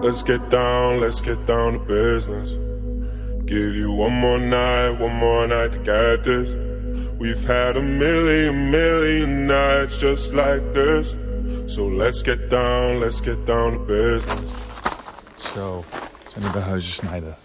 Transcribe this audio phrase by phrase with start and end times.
[0.00, 2.56] Let's get down, let's get down to business.
[3.44, 6.54] Give you one more night, one more night to get this.
[7.18, 11.16] We've had a million, million nights just like this.
[11.66, 14.50] So let's get down, let's get down to business.
[15.36, 15.84] Zo,
[16.32, 17.36] zijn we bij huizen snijden.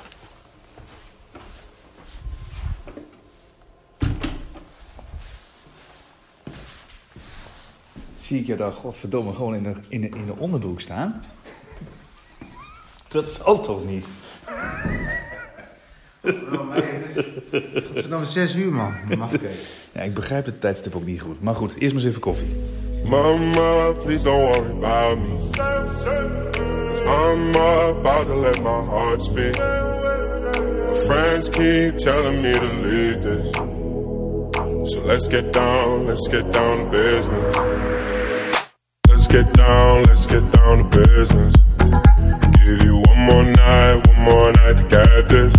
[8.16, 11.22] Zie ik je daar, godverdomme, gewoon in de, in de, in de onderbroek staan?
[13.14, 14.08] Dat zal toch niet?
[16.22, 18.94] Het is nog zes uur, man.
[19.94, 21.42] Ja, ik begrijp het tijdstip ook niet goed.
[21.42, 22.56] Maar goed, eerst maar eens even koffie.
[23.04, 25.38] Mama, please don't worry about me.
[27.06, 29.58] I'm about to let my heart speak.
[29.58, 33.50] My friends keep telling me to leave this.
[34.94, 37.56] So let's get down, let's get down to business.
[39.08, 41.54] Let's get down, let's get down to business.
[42.52, 45.52] Give you one more night, one more night to get this.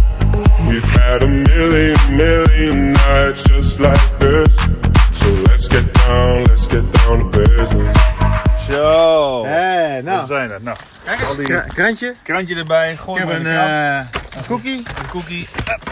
[0.68, 4.54] We've had a million, million nights just like this.
[5.12, 7.96] So let's get down, let's get down to business.
[8.66, 10.26] Zo, Hé, we nou.
[10.26, 10.58] zijn er.
[10.62, 12.14] Nou, Kijk eens, die- kra- krantje.
[12.22, 13.96] krantje erbij, Ik gooi heb in een, eh,
[14.36, 14.76] een cookie.
[14.78, 15.48] Een cookie.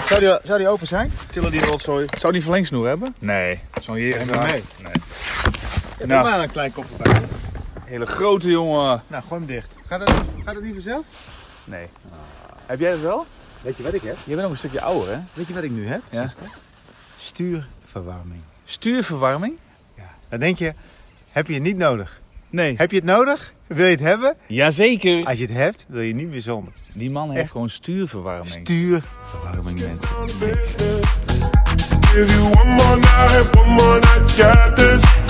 [0.09, 1.13] Zou die, zou die open zijn?
[1.31, 2.07] Tillen die rotzooi.
[2.19, 3.15] Zou die verlengsnoer hebben?
[3.19, 3.61] Nee.
[3.83, 4.63] Zo'n hier maar mee.
[4.83, 4.93] Nee.
[5.99, 6.23] Ik Nou.
[6.23, 7.13] heb maar een klein kopje bij.
[7.93, 9.03] Hele grote jongen.
[9.07, 9.75] Nou, gooi hem dicht.
[9.87, 10.11] Gaat het,
[10.45, 11.05] gaat het niet vanzelf?
[11.65, 11.87] Nee.
[12.67, 13.27] Heb jij het wel?
[13.63, 14.17] Weet je wat ik heb?
[14.25, 15.21] Je bent nog een stukje ouder, hè?
[15.33, 16.03] Weet je wat ik nu heb?
[16.11, 16.27] Ja.
[17.19, 18.43] Stuurverwarming.
[18.65, 19.57] Stuurverwarming?
[19.97, 20.03] Ja.
[20.29, 20.73] Dan denk je,
[21.33, 22.21] heb je het niet nodig?
[22.51, 22.75] Nee.
[22.77, 23.53] Heb je het nodig?
[23.67, 24.37] Wil je het hebben?
[24.47, 25.25] Jazeker.
[25.25, 26.73] Als je het hebt, wil je niet meer zonder.
[26.93, 27.51] Die man heeft Echt?
[27.51, 28.51] gewoon stuurverwarming.
[28.51, 30.09] Stuurverwarming, mensen.
[32.01, 35.22] Give you one more night, one more night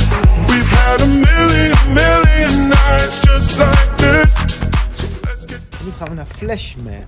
[5.85, 7.05] Nu gaan we naar Flashman.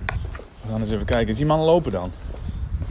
[0.61, 1.27] We gaan eens even kijken.
[1.27, 2.11] Is die man lopen dan?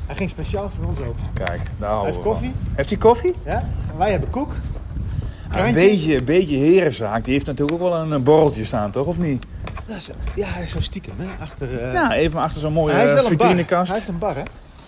[0.07, 1.23] Hij ging speciaal voor ons open.
[1.35, 2.33] Kijk, daar Hij houden heeft we van.
[2.33, 2.53] koffie.
[2.75, 3.35] Heeft hij koffie?
[3.45, 3.53] Ja?
[3.91, 4.51] En wij hebben koek.
[4.51, 5.75] een Krantje.
[5.75, 7.25] beetje, een beetje herenzaak.
[7.25, 9.07] Die heeft natuurlijk ook wel een, borreltje staan, toch?
[9.07, 9.45] Of niet?
[9.87, 11.27] Dat is- Ja, hij is zo stiekem, hè?
[11.43, 13.91] Achter, eh, Ja, even achter zo'n mooie hij heeft eh, een vitrinekast.
[13.91, 14.43] Hij heeft een bar, hè?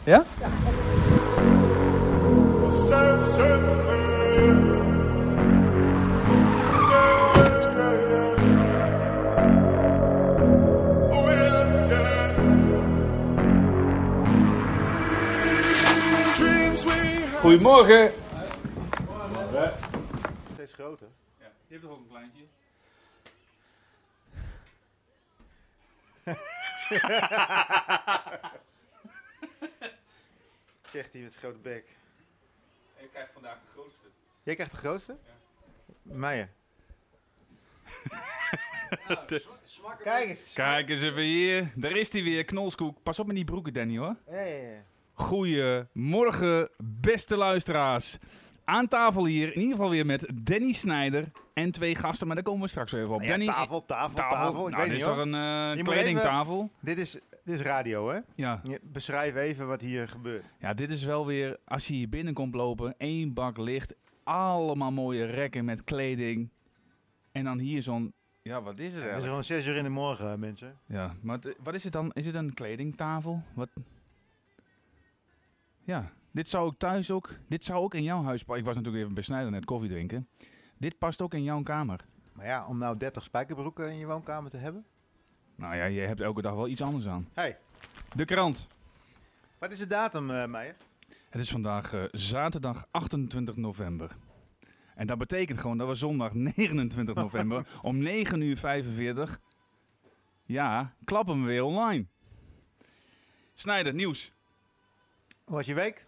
[0.04, 0.22] Ja?
[17.46, 18.12] Goedemorgen.
[20.52, 21.08] Steeds groter.
[21.38, 22.42] Ja, je hebt toch ook een kleintje?
[30.92, 31.84] Zegt hij met zijn grote bek.
[32.96, 34.06] Ik krijg vandaag de grootste.
[34.42, 35.16] Jij krijgt de grootste?
[36.02, 36.48] Meijer.
[40.02, 40.52] Kijk eens.
[40.52, 41.72] Kijk eens even hier.
[41.74, 43.02] Daar is hij weer, knolskoek.
[43.02, 44.16] Pas op met die broeken, Danny hoor.
[44.30, 44.84] Ja, ja, ja.
[45.16, 46.68] Goedemorgen,
[47.00, 48.18] beste luisteraars.
[48.64, 52.44] Aan tafel hier, in ieder geval weer met Danny Snijder en twee gasten, maar daar
[52.44, 53.20] komen we straks weer even op.
[53.22, 54.36] Ja, Danny, tafel, tafel, tafel.
[54.36, 54.66] tafel.
[54.68, 56.70] Ik Nou, weet dit niet is toch een moet kledingtafel?
[56.80, 57.12] Dit is,
[57.44, 58.18] dit is radio, hè?
[58.34, 58.60] Ja.
[58.82, 60.54] Beschrijf even wat hier gebeurt.
[60.58, 63.94] ja, dit is wel weer, als je hier binnenkomt lopen, één bak licht,
[64.24, 66.50] allemaal mooie rekken met kleding.
[67.32, 68.12] En dan hier zo'n,
[68.42, 69.26] ja wat is het Het is eigenlijk?
[69.26, 70.78] gewoon 6 uur in de morgen, mensen.
[70.86, 72.10] Ja, maar wat is het dan?
[72.12, 73.42] Is het een kledingtafel?
[73.54, 73.68] Wat?
[75.86, 77.30] Ja, dit zou ik thuis ook.
[77.48, 78.58] Dit zou ook in jouw huis passen.
[78.58, 80.28] Ik was natuurlijk even bij Snijder net koffie drinken.
[80.78, 82.04] Dit past ook in jouw kamer.
[82.32, 84.84] Maar ja, om nou 30 spijkerbroeken in je woonkamer te hebben.
[85.54, 87.28] Nou ja, je hebt elke dag wel iets anders aan.
[87.32, 87.58] Hey,
[88.14, 88.66] De krant.
[89.58, 90.76] wat is de datum, eh Meijer?
[91.30, 94.16] Het is vandaag eh, zaterdag 28 november.
[94.94, 99.38] En dat betekent gewoon dat we zondag 29 november om 9 uur 45.
[100.44, 102.06] Ja, klappen we weer online.
[103.54, 104.32] Snijder, nieuws.
[105.46, 106.06] Hoe was je week?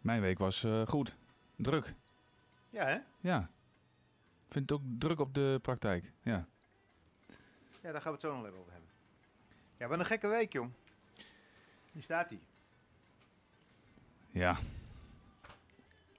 [0.00, 1.16] Mijn week was eh, goed.
[1.56, 1.94] Druk.
[2.70, 2.98] Ja, hè?
[3.20, 3.50] Ja.
[4.48, 6.12] Vind het ook druk op de praktijk.
[6.22, 6.46] Ja.
[7.82, 8.90] Ja, daar gaan we het zo nog even over hebben.
[9.76, 10.70] Ja, wat een gekke week, jong.
[11.92, 12.40] Hier staat hij.
[14.30, 14.54] Ja.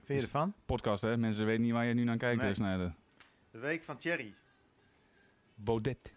[0.03, 0.53] Vind je ervan?
[0.65, 1.17] Podcast, hè?
[1.17, 2.45] Mensen weten niet waar je nu naar kijkt, Nee.
[2.45, 2.55] nee.
[2.55, 2.93] Snijder.
[3.51, 4.33] De week van Thierry.
[5.55, 6.13] Baudet.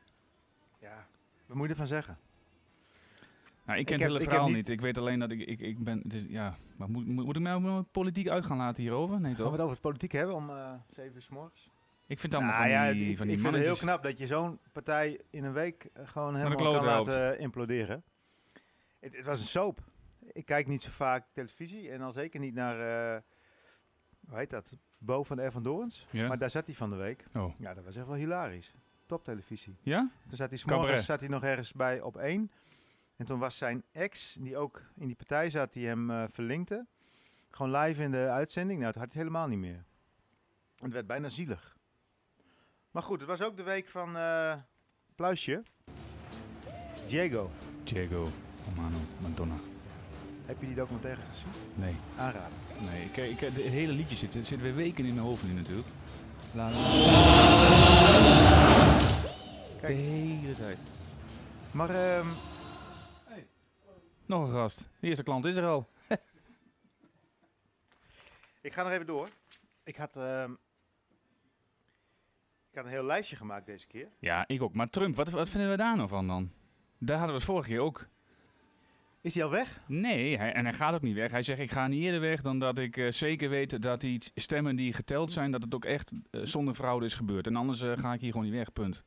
[0.78, 1.06] Ja,
[1.46, 2.18] wat moet je ervan zeggen?
[3.70, 4.68] Nou, ik ken Ik het heb- hele ik heb verhaal niet- niet.
[4.68, 6.02] Ik weet alleen dat ik, ik, ik ben...
[6.04, 6.54] Dus, ja.
[6.76, 9.20] Maar moet, moet, ik mij ook nog politiek uit gaan laten hierover?
[9.20, 9.50] Nee, Gaan we toch?
[9.52, 11.70] het over het politiek hebben om eh 7 uur s morgens?
[12.06, 13.76] Ik vind het allemaal Nou van ja, die, ik, van ik die vind het heel
[13.76, 17.08] knap dat je zo'n partij in een week eh, gewoon helemaal kan helpt.
[17.08, 18.02] laten imploderen.
[19.00, 19.80] Het, het was een soap.
[20.32, 22.80] Ik kijk niet zo vaak televisie en al zeker niet naar,
[23.14, 23.20] eh,
[24.28, 26.06] hoe heet dat, Bo van de R van Dorens.
[26.10, 26.28] Ja?
[26.28, 27.24] Maar daar zat hij van de week.
[27.36, 27.54] Oh.
[27.58, 28.74] Ja, dat was echt wel hilarisch.
[29.06, 29.76] toptelevisie.
[29.82, 30.10] Ja?
[30.28, 30.84] Toen zat hij, 's Cabaret.
[30.86, 32.50] morgens zat hij nog ergens bij op één.
[33.20, 36.86] En toen was zijn ex, die ook in die partij zat, die hem eh, verlinkte.
[37.50, 38.80] Gewoon live in de uitzending.
[38.80, 39.84] Nou, toen had hij het helemaal niet meer.
[40.76, 41.76] Het werd bijna zielig.
[42.90, 44.54] Maar goed, het was ook de week van eh
[45.14, 45.62] Pluisje.
[47.08, 47.50] Diego.
[47.84, 48.28] Diego
[48.68, 49.56] Romano Madonna.
[50.46, 51.52] Heb je die documentaire gezien?
[51.74, 52.58] Nee, Aanraden.
[52.80, 53.04] nee.
[53.04, 55.88] Ik, ik, het hele liedje zit, het zit weer weken in mijn hoofd nu natuurlijk.
[56.54, 56.76] La, la.
[59.70, 59.94] De Kijk.
[59.94, 60.78] hele tijd.
[61.70, 62.26] Maar ehm,
[64.30, 64.88] Nog een gast.
[65.00, 65.88] De eerste klant is er al.
[68.62, 69.28] ik ga nog even door.
[69.84, 70.52] Ik had, ehm,
[72.70, 74.08] ik had een heel lijstje gemaakt deze keer.
[74.18, 74.74] Ja, ik ook.
[74.74, 76.52] Maar Trump, wat, wat vinden we daar nou van dan?
[76.98, 78.06] Daar hadden we het vorige keer ook.
[79.20, 79.80] Is hij al weg?
[79.86, 81.30] Nee, hij, en hij gaat ook niet weg.
[81.30, 84.22] Hij zegt, ik ga niet eerder weg dan dat ik eh, zeker weet dat die
[84.34, 87.46] stemmen die geteld zijn, dat het ook echt eh, zonder fraude is gebeurd.
[87.46, 89.04] En anders eh, ga ik hier gewoon niet weg, punt.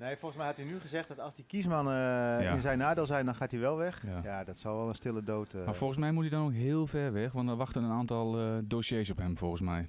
[0.00, 1.94] Nee, volgens mij had hij nu gezegd dat als die kiesmannen
[2.38, 2.52] eh, Ja.
[2.54, 4.06] in zijn nadeel zijn, dan gaat hij wel weg.
[4.06, 4.18] Ja.
[4.22, 5.54] Ja, dat zal wel een stille dood.
[5.54, 7.90] eh, Maar volgens mij moet hij dan ook heel ver weg, want er wachten een
[7.90, 9.88] aantal eh, dossiers op hem, volgens mij.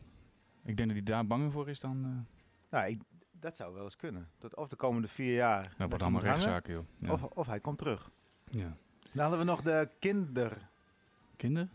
[0.64, 2.06] Ik denk dat hij daar bang voor is dan...
[2.06, 2.36] eh
[2.80, 4.30] nou, ik, dat zou wel eens kunnen.
[4.38, 5.64] Dat of de komende vier jaar.
[5.64, 6.84] dat hij wordt allemaal rechtszaken, joh.
[6.98, 7.12] Ja.
[7.12, 8.10] Of, of hij komt terug.
[8.50, 8.76] ja.
[9.14, 10.70] Dan hadden we nog de kinderbijslag,
[11.36, 11.70] Kinder?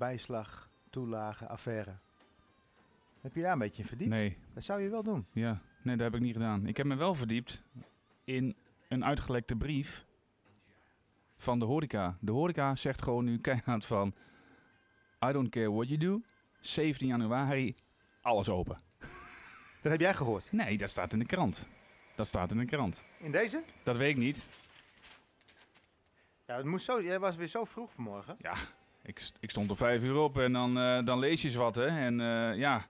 [0.91, 1.94] toelage, affaire.
[3.21, 4.11] Heb je daar een beetje in verdiept?
[4.11, 5.27] Nee, Dat zou je wel doen.
[5.33, 5.61] ja.
[5.83, 6.67] nee, dat heb ik niet gedaan.
[6.67, 7.62] Ik heb me wel verdiept
[8.26, 8.56] in
[8.88, 10.06] een uitgelekte brief
[11.38, 12.17] van de horeca.
[12.20, 14.14] De horeca zegt gewoon nu keihard van...
[15.28, 16.20] I don't care what you do.
[16.61, 17.75] 17 januari,
[18.20, 18.76] alles open.
[19.82, 20.52] Dat heb jij gehoord.
[20.52, 21.67] Nee, dat staat in de krant.
[22.17, 23.02] Dat staat in de krant.
[23.19, 23.62] In deze?
[23.82, 24.46] Dat weet ik niet.
[26.46, 27.02] Ja, het moest zo.
[27.02, 28.37] Jij was weer zo vroeg vanmorgen.
[29.02, 31.56] Ik, st- ik stond er vijf uur op en dan, eh, dan lees je eens
[31.56, 31.87] wat, hè.
[31.87, 32.87] En eh, ja,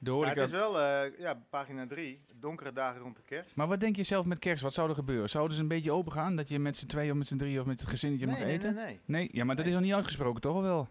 [0.00, 0.40] de Ja, horeca...
[0.40, 2.24] het is wel, eh, ja, pagina 3.
[2.34, 3.56] Donkere dagen rond de kerst.
[3.56, 4.62] Maar wat denk je zelf met kerst?
[4.62, 5.30] Wat zou er gebeuren?
[5.30, 6.36] Zouden ze een beetje open gaan?
[6.36, 8.44] Dat je met z'n tweeën of met z'n drieën of met het gezinnetje nee, mag
[8.44, 8.74] nee, eten?
[8.74, 9.00] nee, nee.
[9.04, 10.88] Nee, ja, maar dat is nog niet uitgesproken, toch wel?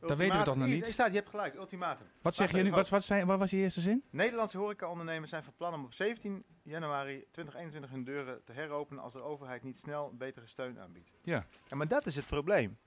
[0.00, 0.84] weten we toch nog niet?
[0.86, 2.06] staat, je hebt gelijk, ultimatum.
[2.22, 2.70] Wat zeg je nu?
[2.70, 4.04] Wat, wat, zei, wat was je eerste zin?
[4.10, 9.12] Nederlandse horecaondernemers zijn van plan om op 17 januari 2021 hun deuren te heropenen als
[9.12, 11.12] de overheid niet snel betere steun aanbiedt.
[11.22, 11.46] Ja.
[11.66, 12.78] ja maar dat is het probleem.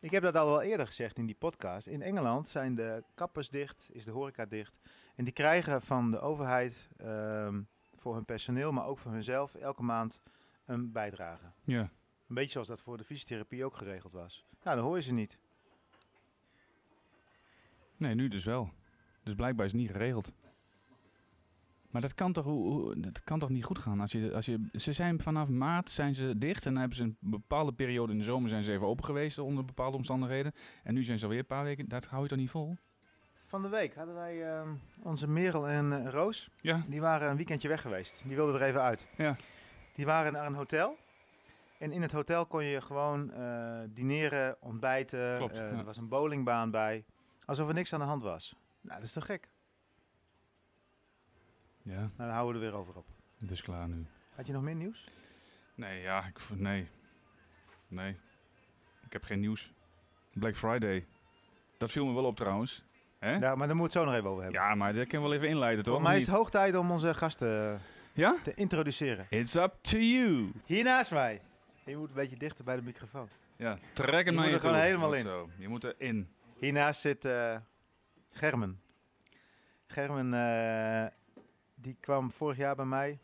[0.00, 1.86] Ik heb dat al wel eerder gezegd in die podcast.
[1.86, 4.78] In Engeland zijn de kappers dicht, is de horeca dicht.
[5.16, 7.62] En die krijgen van de overheid ehm,
[7.96, 10.20] voor hun personeel, maar ook voor hunzelf, elke maand
[10.64, 11.44] een bijdrage.
[11.64, 11.80] Ja.
[12.28, 14.44] Een beetje zoals dat voor de fysiotherapie ook geregeld was.
[14.62, 15.38] Nou, dan hoor je ze niet.
[17.96, 18.70] Nee, nu dus wel.
[19.22, 20.32] Dus blijkbaar is het niet geregeld.
[21.90, 22.46] Maar dat kan toch,
[22.94, 24.00] dat kan toch niet goed gaan?
[24.00, 27.04] Als je, als je, ze zijn vanaf maart zijn ze dicht en dan hebben ze
[27.04, 30.52] een bepaalde periode in de zomer zijn ze even open geweest onder bepaalde omstandigheden.
[30.82, 31.88] En nu zijn ze alweer een paar weken.
[31.88, 32.76] Dat hou je toch niet vol?
[33.46, 34.68] Van de week hadden wij ehm,
[35.02, 36.48] onze Merel en eh, Roos.
[36.60, 36.82] Ja.
[36.88, 38.22] Die waren een weekendje weg geweest.
[38.24, 39.06] Die wilden er even uit.
[39.16, 39.36] Ja.
[39.94, 40.96] Die waren naar een hotel.
[41.78, 45.36] En in het hotel kon je gewoon eh, dineren, ontbijten.
[45.36, 45.78] Klopt, eh, ja.
[45.78, 47.04] Er was een bowlingbaan bij.
[47.44, 48.54] Alsof er niks aan de hand was.
[48.80, 49.48] Nou, dat is toch gek?
[51.82, 53.06] Ja, Nou, dan houden we er weer over op.
[53.38, 54.06] dus klaar nu.
[54.34, 55.08] Had je nog meer nieuws?
[55.74, 56.88] Nee, ja, ik, nee.
[57.88, 58.16] Nee.
[59.06, 59.72] Ik heb geen nieuws.
[60.32, 61.06] Black Friday.
[61.78, 62.84] Dat viel me wel op trouwens.
[63.18, 63.30] Hè?
[63.30, 64.78] Ja, Ja, maar daar moeten we het zo nog even over hebben.
[64.78, 65.94] maar dat kunnen we wel even inleiden, toch?
[65.94, 67.80] Voor mij is het hoog tijd om onze gasten eh,
[68.12, 68.36] Ja?
[68.42, 69.26] te introduceren.
[69.30, 70.52] It's up to you.
[70.64, 71.40] Hier naast mij.
[71.84, 73.28] Je moet een beetje dichter bij de microfoon.
[73.56, 75.22] Ja, trek hem Je naar moet je er gewoon helemaal in.
[75.22, 75.48] Zo.
[75.58, 76.28] Je moet erin.
[76.58, 77.56] Hiernaast zit eh,
[78.30, 78.80] Germen.
[79.86, 81.06] Germen, eh,
[81.80, 83.18] die kwam vorig jaar bij mij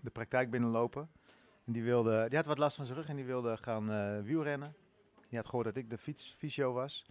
[0.00, 1.10] de praktijk binnenlopen.
[1.64, 4.20] En die, wilde, die had wat last van zijn rug en die wilde gaan eh,
[4.22, 4.74] wielrennen.
[5.28, 7.06] Die had gehoord dat ik de fietsfysio was.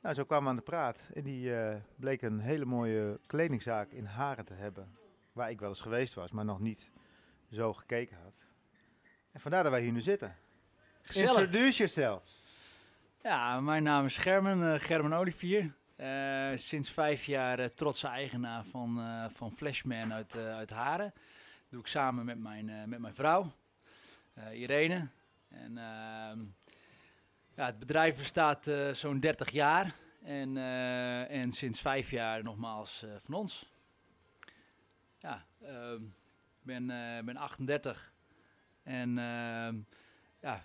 [0.00, 1.10] Nou, zo kwamen we aan de praat.
[1.14, 4.96] En die eh, bleek een hele mooie kledingzaak in Haren te hebben.
[5.32, 6.90] Waar ik wel eens geweest was, maar nog niet
[7.50, 8.44] zo gekeken had.
[9.32, 10.36] En vandaar dat wij hier nu zitten.
[11.02, 11.38] Gezellig.
[11.38, 12.22] Introduce yourself.
[13.22, 15.74] Ja, mijn naam is Germen, eh, Germen Olivier.
[16.02, 21.12] Eh, sinds vijf jaar eh, trotse eigenaar van, eh, van Flashman uit, uit Haren.
[21.68, 23.52] doe ik samen met mijn, met mijn vrouw,
[24.52, 25.08] Irene.
[25.48, 26.40] En, ehm,
[27.54, 29.94] ja, het bedrijf bestaat zo'n 30 jaar.
[30.22, 30.56] En,
[31.28, 33.70] en sinds vijf jaar nogmaals van ons.
[35.18, 36.02] Ja, ehm,
[36.58, 38.12] ik ben, eh, ben 38.
[38.82, 39.76] En ehm,
[40.40, 40.62] ja,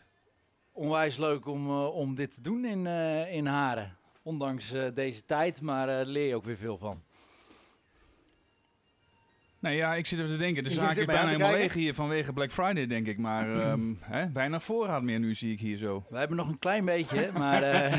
[0.71, 2.85] onwijs leuk om, om dit te doen in,
[3.27, 3.97] in Haren.
[4.27, 7.06] Ondanks eh, deze tijd, maar eh, leer je ook weer veel van.
[9.59, 10.63] Nee, ja, ik zit even te denken.
[10.63, 13.17] De zaak is bijna helemaal leeg hier vanwege Black Friday, denk ik.
[13.17, 16.05] Maar ehm hè, weinig voorraad meer nu, zie ik hier zo.
[16.09, 17.63] We hebben nog een klein beetje, maar...
[17.63, 17.93] eh,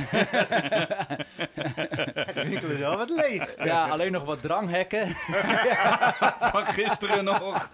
[2.35, 3.65] is winkel is al wat leeg.
[3.65, 5.09] Ja, alleen nog wat dranghekken.
[6.53, 7.71] Van gisteren nog.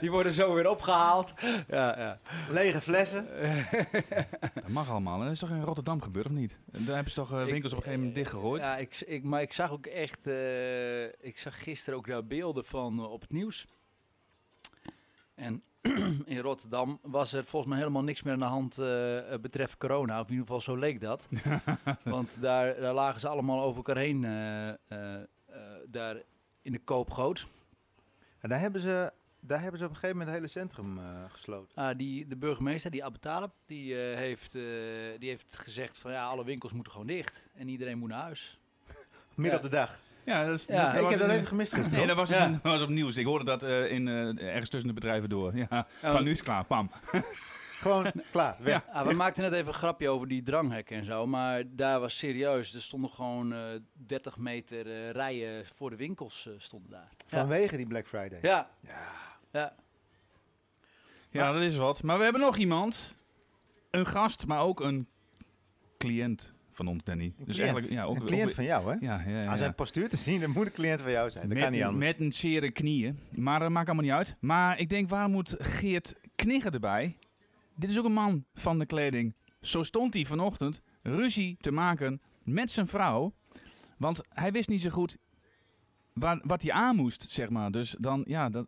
[0.00, 1.34] Die worden zo weer opgehaald.
[1.68, 2.18] Ja, ja.
[2.48, 3.28] Lege flessen.
[4.54, 5.18] Dat mag allemaal.
[5.18, 6.56] En dat is toch in Rotterdam gebeurd, of niet?
[6.64, 8.62] Daar hebben ze toch eh, winkels op een gegeven moment dichtgegooid?
[8.62, 12.64] Ja, ik, ik, maar ik zag ook echt, eh, ik zag gisteren ook daar beelden
[12.64, 13.66] van eh, op het nieuws.
[15.34, 15.62] En
[16.24, 20.20] in Rotterdam was er volgens mij helemaal niks meer aan de hand eh, betreft corona.
[20.20, 21.28] Of in ieder geval zo leek dat.
[22.04, 24.20] Want daar, daar lagen ze allemaal over elkaar heen,
[25.86, 26.22] daar
[26.62, 27.48] in de koopgoot.
[28.38, 31.76] En daar hebben ze, daar hebben ze op een gegeven moment het hele centrum gesloten.
[31.76, 34.52] Ah, die, de burgemeester, die Abu Talib, die, heeft,
[35.18, 37.44] die heeft gezegd van ja, alle winkels moeten gewoon dicht.
[37.54, 38.58] En iedereen moet naar huis.
[39.34, 39.64] Midden Ja.
[39.64, 39.98] op de dag.
[40.24, 41.98] Ja, dat is, Ja, dat ik was heb dat even gemist gisteren.
[41.98, 42.60] Nee, dat was, Ja.
[42.62, 43.16] was op nieuws.
[43.16, 45.56] Ik hoorde dat eh, in, eh, ergens tussen de bedrijven door.
[45.56, 46.90] Ja, van nu is het klaar, pam.
[47.84, 48.84] Gewoon klaar, weg.
[48.86, 48.92] Ja.
[48.92, 52.18] Ah, we maakten net even een grapje over die dranghekken en zo, maar daar was
[52.18, 52.74] serieus.
[52.74, 53.60] Er stonden gewoon eh
[53.92, 57.08] 30 meter eh, rijen voor de winkels eh, stonden daar.
[57.28, 57.38] Ja.
[57.38, 58.38] Vanwege die Black Friday.
[58.42, 58.70] Ja.
[59.52, 59.74] ja.
[61.30, 62.02] Ja, dat is wat.
[62.02, 63.16] Maar we hebben nog iemand.
[63.90, 65.08] Een gast, maar ook een
[65.98, 67.24] cliënt van ons, Danny.
[67.24, 67.58] Een dus cliënt.
[67.60, 68.96] eigenlijk, ja, ook, Een cliënt ook- van jou, hè?
[69.06, 69.46] Ja, ja, ja.
[69.50, 71.44] Aan zijn postuur te zien, dan moet een cliënt van jou zijn.
[71.48, 72.04] Dat met, kan niet anders.
[72.06, 73.18] Met een zere knieën.
[73.30, 74.36] Maar dat maakt allemaal niet uit.
[74.40, 77.16] Maar ik denk, waarom moet Geert Knigger erbij?
[77.76, 79.34] Dit is ook een man van de kleding.
[79.60, 83.34] Zo stond hij vanochtend ruzie te maken met zijn vrouw.
[83.98, 85.16] Want hij wist niet zo goed
[86.12, 87.70] waar, wat hij aan moest, zeg maar.
[87.70, 88.66] Dus dan, ja, dat,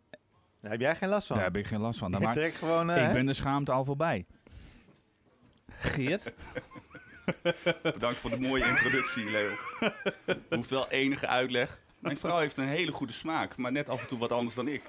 [0.61, 1.35] Daar heb jij geen last van.
[1.35, 2.11] daar heb ik geen last van.
[2.11, 2.89] Dan Je maak- gewoon...
[2.89, 3.13] eh, ik hè?
[3.13, 4.25] ben de schaamte al voorbij.
[5.67, 6.33] Geert?
[7.93, 9.55] Bedankt voor de mooie introductie, Leo.
[10.49, 11.79] Hoeft wel enige uitleg.
[11.99, 14.67] Mijn vrouw heeft een hele goede smaak, maar net af en toe wat anders dan
[14.67, 14.81] ik.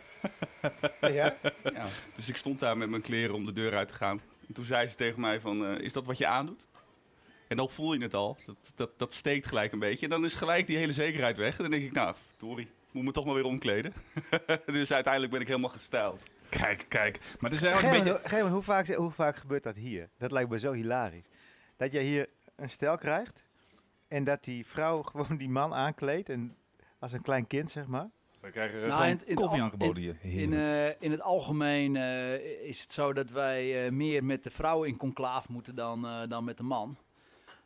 [1.01, 1.37] Ja?
[1.73, 4.21] Ja, dus ik stond daar met mijn kleren om de deur uit te gaan.
[4.49, 6.67] En toen zei ze tegen mij van, eh, is dat wat je aandoet?
[7.49, 8.37] En dan voel je het al.
[8.47, 10.05] Dat, dat, dat steekt gelijk een beetje.
[10.05, 11.57] En dan is gelijk die hele zekerheid weg.
[11.57, 13.93] En dan denk ik, nou, sorry, moet me toch maar weer omkleden.
[14.67, 16.29] dus uiteindelijk ben ik helemaal gestyled.
[16.49, 17.19] Kijk, kijk.
[17.39, 18.29] Maar het is eigenlijk een beetje...
[18.29, 20.09] Gerben, hoe, vaak, hoe vaak gebeurt dat hier?
[20.19, 21.27] Dat lijkt me zo hilarisch.
[21.79, 23.45] Dat je hier een stel krijgt
[24.09, 26.57] en dat die vrouw gewoon die man aankleedt en
[26.99, 28.11] als een klein kind, zeg maar.
[28.41, 30.17] We krijgen Nou, gewoon in in koffie aangeboden hier.
[30.23, 30.97] In, Heerlijk.
[30.97, 34.83] eh, in het algemeen eh, is het zo dat wij eh, meer met de vrouw
[34.85, 36.97] in conclaaf moeten dan, eh, dan met de man.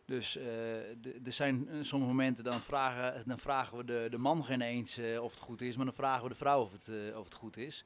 [0.07, 0.77] Dus eh,
[1.25, 5.23] er zijn sommige momenten dan vragen, dan vragen we de, de man geen eens eh,
[5.23, 7.35] of het goed is, maar dan vragen we de vrouw of het, eh, of het
[7.35, 7.85] goed is.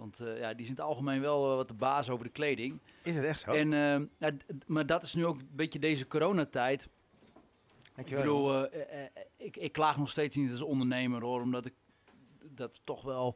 [0.00, 2.32] Want eh, ja, die is in het algemeen wel eh, wat de baas over de
[2.32, 2.80] kleding.
[3.02, 3.50] Is het echt zo?
[3.50, 6.82] En, eh, ja, maar dat is nu ook een beetje deze coronatijd.
[6.82, 8.22] Ik Dankjewel.
[8.22, 11.74] bedoel, eh, eh, eh, ik, ik klaag nog steeds niet als ondernemer hoor, omdat ik
[12.44, 13.34] dat we toch wel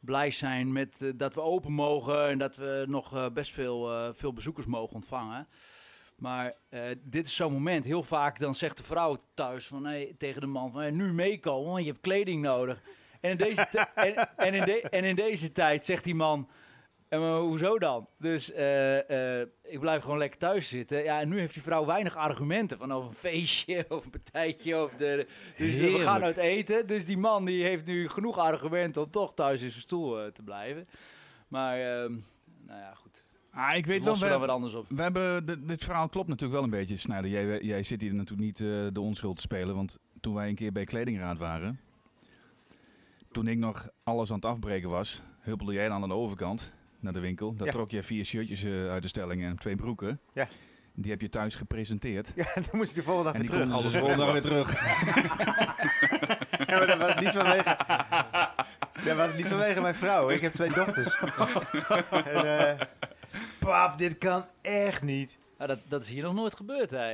[0.00, 4.66] blij zijn met dat we open mogen en dat we nog best veel, veel bezoekers
[4.66, 5.48] mogen ontvangen.
[6.16, 6.54] Maar
[7.02, 7.84] dit is zo'n moment.
[7.84, 11.12] Heel vaak dan zegt de vrouw thuis van, hey, tegen de man van hey, nu
[11.12, 12.82] meekomen, want je hebt kleding nodig.
[13.20, 16.48] En in deze, en, en, in de- en in deze tijd zegt die man,
[17.08, 18.08] en maar hoezo dan?
[18.18, 21.02] Dus eh, eh, ik blijf gewoon lekker thuis zitten.
[21.02, 24.82] Ja, en nu heeft die vrouw weinig argumenten van of een feestje of een partijtje.
[24.82, 26.86] Of de, dus eh, we gaan uit eten.
[26.86, 30.26] Dus die man die heeft nu genoeg argumenten om toch thuis in zijn stoel eh,
[30.26, 30.88] te blijven.
[31.48, 32.12] Maar, ehm,
[32.66, 33.22] nou ja, goed.
[33.52, 34.86] Ah, ik weet wel, Lossen we dan we, anders op.
[34.88, 37.30] we hebben, dit, dit verhaal klopt natuurlijk wel een beetje, Snijder.
[37.30, 40.54] Jij, jij zit hier natuurlijk niet eh, de onschuld te spelen, want toen wij een
[40.54, 41.80] keer bij Kledingraad waren,
[43.30, 47.12] toen ik nog alles aan het afbreken was, huppelde jij dan aan de overkant naar
[47.12, 47.54] de winkel.
[47.54, 47.72] Daar Ja.
[47.72, 50.20] trok je vier shirtjes eh, uit de stelling en twee broeken.
[50.34, 50.48] Ja.
[50.94, 52.32] Die heb je thuis gepresenteerd.
[52.34, 53.74] Ja, dan moest je de volgende dag En weer die terug.
[53.74, 54.68] konden de volgende dag weer terug.
[56.68, 57.76] Ja, maar dat was niet vanwege...
[59.04, 60.28] Dat was niet vanwege mijn vrouw.
[60.30, 61.18] Ik heb twee dochters.
[62.24, 62.86] en, eh,
[63.58, 65.38] pap, dit kan echt niet.
[65.60, 67.10] Ja, dat, dat is hier nog nooit gebeurd, hè,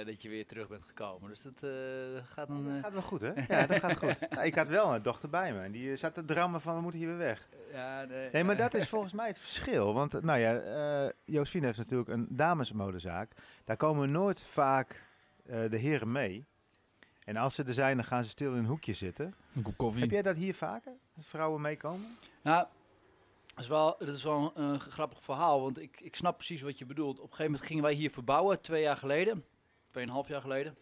[0.00, 1.28] eh, dat je weer terug bent gekomen.
[1.28, 1.70] Dus dat eh,
[2.32, 2.64] gaat dan...
[2.64, 3.32] Dat eh, gaat wel goed, hè?
[3.48, 4.18] Ja, dat gaat goed.
[4.30, 5.60] Nou, ik had wel een dochter bij me.
[5.60, 7.48] En die zat te drammen van, we moeten hier weer weg.
[7.72, 9.94] ja, de- Nee, maar dat is volgens mij het verschil.
[9.94, 13.32] Want, nou ja, eh Josephine heeft natuurlijk een damesmodezaak.
[13.64, 15.02] Daar komen nooit vaak
[15.46, 16.44] eh, de heren mee.
[17.24, 19.34] En als ze er zijn, dan gaan ze stil in een hoekje zitten.
[19.54, 20.00] Een kop koffie.
[20.02, 20.92] Heb jij dat hier vaker?
[21.16, 22.16] Dat vrouwen meekomen?
[22.42, 22.66] Nou,
[23.60, 26.86] is wel, dat is wel een, grappig verhaal, want ik, ik snap precies wat je
[26.86, 27.16] bedoelt.
[27.16, 29.44] Op een gegeven moment gingen wij hier verbouwen, twee jaar geleden,
[29.90, 30.76] tweeënhalf jaar geleden.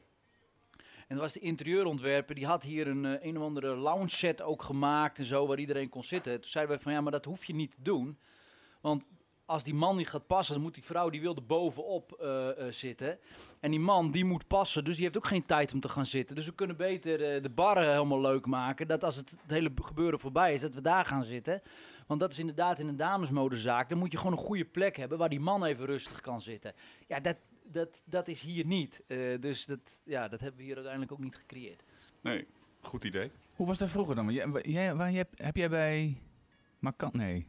[1.09, 4.43] En er was de interieurontwerper, die had hier een, eh, een of andere lounge set
[4.43, 6.41] ook gemaakt en zo, waar iedereen kon zitten.
[6.41, 8.19] Toen zeiden wij van, ja, maar dat hoef je niet te doen.
[8.81, 9.07] Want
[9.49, 12.67] als die man niet gaat passen, dan moet die vrouw, die wil er bovenop eh,
[12.67, 13.19] eh, zitten.
[13.61, 16.07] En die man, die moet passen, dus die heeft ook geen tijd om te gaan
[16.07, 16.37] zitten.
[16.37, 18.89] Dus we kunnen beter eh, de barren helemaal leuk maken.
[18.89, 21.63] Dat als het, het hele gebeuren voorbij is, dat we daar gaan zitten.
[22.07, 23.89] Want dat is inderdaad in een damesmodezaak.
[23.89, 26.73] Dan moet je gewoon een goede plek hebben waar die man even rustig kan zitten.
[27.07, 29.03] Ja, dat, dat, dat is hier niet.
[29.07, 31.83] Eh, dus dat, ja, dat hebben we hier uiteindelijk ook niet gecreëerd.
[32.23, 32.47] Nee,
[32.81, 33.31] goed idee.
[33.57, 34.33] Hoe was dat vroeger dan?
[34.33, 36.23] Jij, jij, waar, heb, heb jij bij...
[36.79, 37.15] Markant?
[37.15, 37.47] Nee.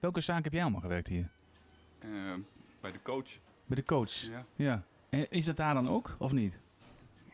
[0.00, 1.30] Welke zaak heb jij allemaal gewerkt hier?
[1.98, 2.08] Eh,
[2.80, 3.28] bij de coach.
[3.66, 4.10] Bij de coach?
[4.12, 4.44] Ja.
[4.56, 4.84] Ja.
[5.08, 6.54] En is dat daar dan ook, of niet?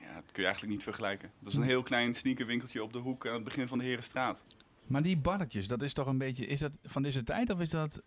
[0.01, 1.31] ja, dat kun je eigenlijk niet vergelijken.
[1.39, 4.45] Dat is een heel klein sneakerwinkeltje op de hoek aan het begin van de Herenstraat.
[4.87, 6.47] Maar die barretjes, dat is toch een beetje...
[6.47, 8.03] Is dat van deze tijd of is dat...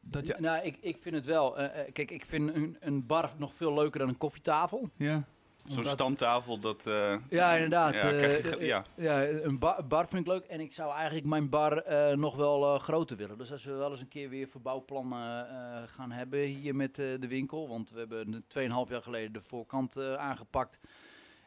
[0.00, 1.58] dat je, Nou, ik, ik vind het wel.
[1.58, 4.90] eh, eh, kijk, ik vind een, een bar nog veel leuker dan een koffietafel.
[4.96, 5.26] ja.
[5.68, 6.86] Zo'n stamtafel, dat...
[6.86, 7.94] eh, Ja, inderdaad.
[7.94, 8.84] Ja, je eh, eh, ja.
[8.94, 10.44] ja, een ba- bar vind ik leuk.
[10.44, 13.38] En ik zou eigenlijk mijn bar eh, nog wel eh, groter willen.
[13.38, 17.06] Dus als we wel eens een keer weer verbouwplannen eh, gaan hebben hier met eh,
[17.20, 17.68] de winkel.
[17.68, 18.44] Want we hebben
[18.86, 20.78] 2,5 jaar geleden de voorkant eh, aangepakt.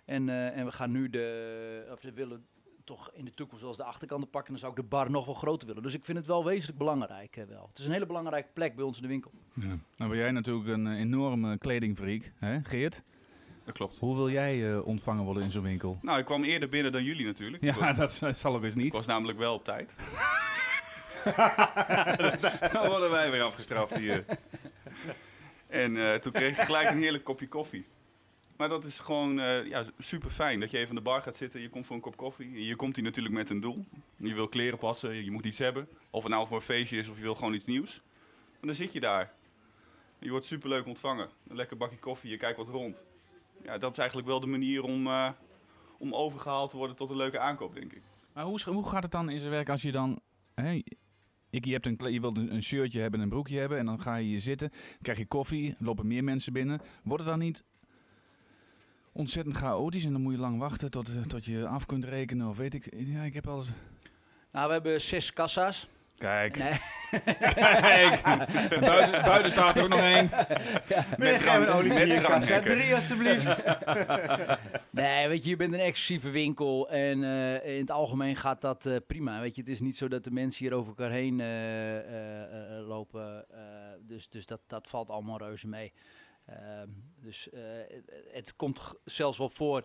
[0.05, 1.87] En, eh, en we gaan nu de...
[1.91, 2.45] Of we willen
[2.83, 4.51] toch in de toekomst wel eens de achterkant pakken.
[4.51, 5.83] Dan zou ik de bar nog wel groter willen.
[5.83, 7.37] Dus ik vind het wel wezenlijk belangrijk.
[7.37, 7.65] eh, wel.
[7.69, 9.31] Het is een hele belangrijke plek bij ons in de winkel.
[9.53, 9.77] ja.
[9.95, 13.03] Nou ben jij natuurlijk een eh, enorme kledingfreak, hè Geert?
[13.65, 13.97] Dat klopt.
[13.97, 15.97] Hoe wil jij eh, ontvangen worden in zo'n winkel?
[16.01, 17.63] Nou, ik kwam eerder binnen dan jullie natuurlijk.
[17.63, 18.93] Ja, dat, dat zal ook eens Ik niet.
[18.93, 19.95] was namelijk wel op tijd.
[22.73, 24.25] Dan worden wij weer afgestraft hier.
[25.67, 27.85] En eh, toen kreeg ik gelijk een heerlijk kopje koffie.
[28.57, 31.35] Maar dat is gewoon eh, ja, super fijn dat je even aan de bar gaat
[31.35, 31.61] zitten.
[31.61, 32.65] Je komt voor een kop koffie.
[32.65, 33.85] Je komt hier natuurlijk met een doel.
[34.17, 35.87] Je wil kleren passen, je moet iets hebben.
[36.09, 38.01] Of het nou voor een feestje is of je wil gewoon iets nieuws.
[38.61, 39.33] En dan zit je daar.
[40.19, 41.29] Je wordt super leuk ontvangen.
[41.47, 43.03] Een lekker bakje koffie, je kijkt wat rond.
[43.65, 45.29] Ja, dat is eigenlijk wel de manier om, eh,
[45.97, 48.01] om overgehaald te worden tot een leuke aankoop, denk ik.
[48.33, 50.19] Maar hoe, hoe gaat het dan in zijn werk als je dan...
[50.55, 50.81] Hè,
[51.49, 53.85] ik, je, hebt een, kle- je wilt een, shirtje hebben en een broekje hebben en
[53.85, 54.71] dan ga je hier zitten.
[55.01, 56.81] krijg je koffie, lopen meer mensen binnen.
[57.03, 57.63] Wordt het dan niet
[59.11, 62.47] ontzettend chaotisch en dan moet je lang wachten tot, eh, tot je af kunt rekenen
[62.47, 62.93] of weet ik...
[62.95, 63.67] Ja, ik heb alles...
[64.51, 65.87] Nou, we hebben zes kassa's.
[66.17, 66.79] Kijk, Nee.
[67.53, 68.21] kijk.
[68.71, 70.29] En buiten, buiten staat er ook nog één.
[71.17, 72.59] Meneer Gerben Olivier, met kassa.
[72.61, 73.63] 3 alstublieft.
[74.89, 78.85] Nee, weet je, je bent een exclusieve winkel en eh, in het algemeen gaat dat
[78.85, 79.39] eh, prima.
[79.41, 83.45] Weet je, het is niet zo dat de mensen hier over elkaar heen eh, lopen.
[83.49, 83.59] eh,
[84.01, 85.93] dus dus dat, dat valt allemaal reuze mee.
[86.45, 86.87] Ehm,
[87.21, 89.83] dus eh, het, het komt zelfs wel voor.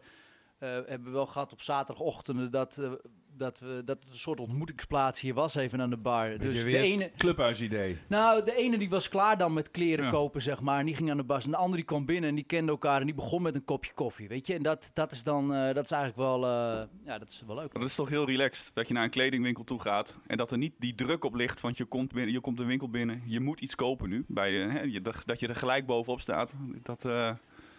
[0.59, 2.93] eh, hebben we wel gehad op zaterdagochtenden dat, eh,
[3.40, 6.29] dat, we, dat het een soort ontmoetingsplaats hier was, even aan de bar.
[6.29, 7.98] Beetje dus de ene, Clubhuisidee.
[8.09, 10.11] nou, de ene die was klaar dan met kleren Ja.
[10.11, 10.79] kopen, zeg maar.
[10.79, 11.44] En die ging aan de bas.
[11.44, 13.00] En de andere die kwam binnen en die kende elkaar.
[13.00, 14.55] En die begon met een kopje koffie, weet je.
[14.55, 17.57] En dat, dat is dan, eh, dat is eigenlijk wel, eh, ja, dat is wel
[17.57, 17.72] leuk.
[17.72, 20.50] Maar dat is toch heel relaxed dat je naar een kledingwinkel toe gaat en dat
[20.50, 23.22] er niet die druk op ligt, want je komt, binnen, je komt de winkel binnen,
[23.26, 24.24] je moet iets kopen nu.
[24.29, 26.55] Bij, je, hè, je, dat, dat je er gelijk bovenop staat.
[26.83, 27.31] Dat, eh,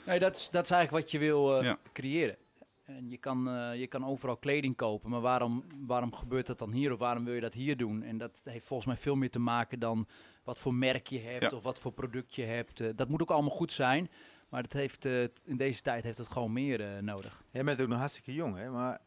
[0.06, 1.78] Nee, dat is, dat is eigenlijk wat je wil eh, Ja.
[1.94, 2.36] creëren.
[2.84, 6.72] En je kan, eh, je kan overal kleding kopen, maar waarom, waarom gebeurt dat dan
[6.72, 8.04] hier of waarom wil je dat hier doen?
[8.04, 10.08] En dat heeft volgens mij veel meer te maken dan
[10.44, 11.58] wat voor merk je hebt Ja.
[11.58, 12.80] of wat voor product je hebt.
[12.80, 14.10] Eh, dat moet ook allemaal goed zijn,
[14.50, 17.44] maar het heeft, eh, in deze tijd heeft het gewoon meer nodig.
[17.52, 18.70] Jij bent ook nog hartstikke jong, hè?
[18.70, 19.00] Maar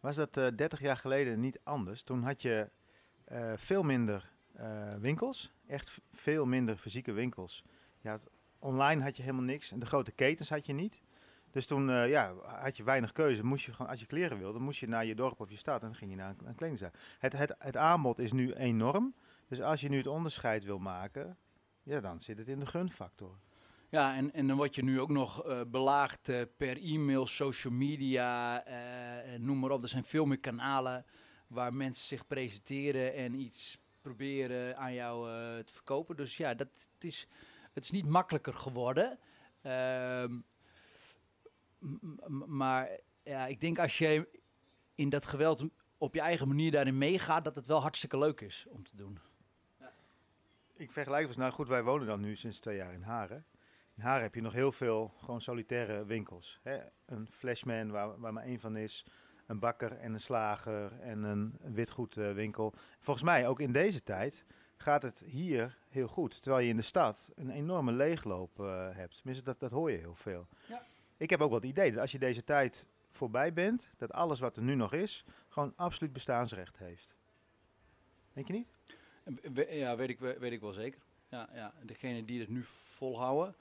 [0.00, 2.02] was dat eh 30 jaar geleden niet anders?
[2.02, 2.70] Toen had je
[3.56, 4.32] veel minder
[4.98, 7.64] winkels, echt veel minder fysieke winkels.
[7.98, 8.26] Je had,
[8.58, 11.00] online had je helemaal niks en de grote ketens had je niet.
[11.56, 13.44] Dus toen eh, ja, had je weinig keuze.
[13.44, 15.80] Moest je gewoon, als je kleren wilde, moest je naar je dorp of je stad
[15.80, 16.94] en dan ging je naar een, kledingzaak.
[17.18, 19.14] Het, het, het aanbod is nu enorm.
[19.48, 21.38] Dus als je nu het onderscheid wil maken,
[21.82, 23.38] ja, dan zit het in de gunfactor.
[23.88, 27.72] Ja, en, en dan word je nu ook nog eh, belaagd eh, per e-mail, social
[27.72, 28.64] media,
[29.38, 29.82] noem maar op.
[29.82, 31.04] Er zijn veel meer kanalen
[31.46, 35.28] waar mensen zich presenteren en iets proberen aan jou
[35.64, 36.16] te verkopen.
[36.16, 37.28] Dus ja, dat, het, is,
[37.72, 39.18] het is niet makkelijker geworden.
[42.46, 42.90] Maar
[43.22, 44.28] ja, ik denk als je
[44.94, 45.64] in dat geweld
[45.98, 49.18] op je eigen manier daarin meegaat, dat het wel hartstikke leuk is om te doen.
[50.74, 53.44] Ik vergelijk dus, nou goed, wij wonen dan nu sinds twee jaar in Haren.
[53.94, 56.60] In Haren heb je nog heel veel gewoon solitaire winkels.
[56.62, 56.78] Hè?
[57.06, 59.06] Een flashman waar, waar maar één van is,
[59.46, 62.74] een bakker en een slager en een witgoedwinkel.
[62.98, 64.44] Volgens mij ook in deze tijd
[64.76, 66.42] gaat het hier heel goed.
[66.42, 69.16] Terwijl je in de stad een enorme leegloop eh, hebt.
[69.16, 70.46] Tenminste, dat, dat hoor je heel veel.
[70.68, 70.82] Ja.
[71.16, 74.40] Ik heb ook wel het idee dat als je deze tijd voorbij bent, dat alles
[74.40, 77.14] wat er nu nog is, gewoon absoluut bestaansrecht heeft.
[78.32, 78.68] Denk je niet?
[79.70, 81.00] Ja, weet ik, we- weet ik wel zeker.
[81.28, 81.72] Ja, ja.
[81.84, 83.54] Degene die het nu volhouden.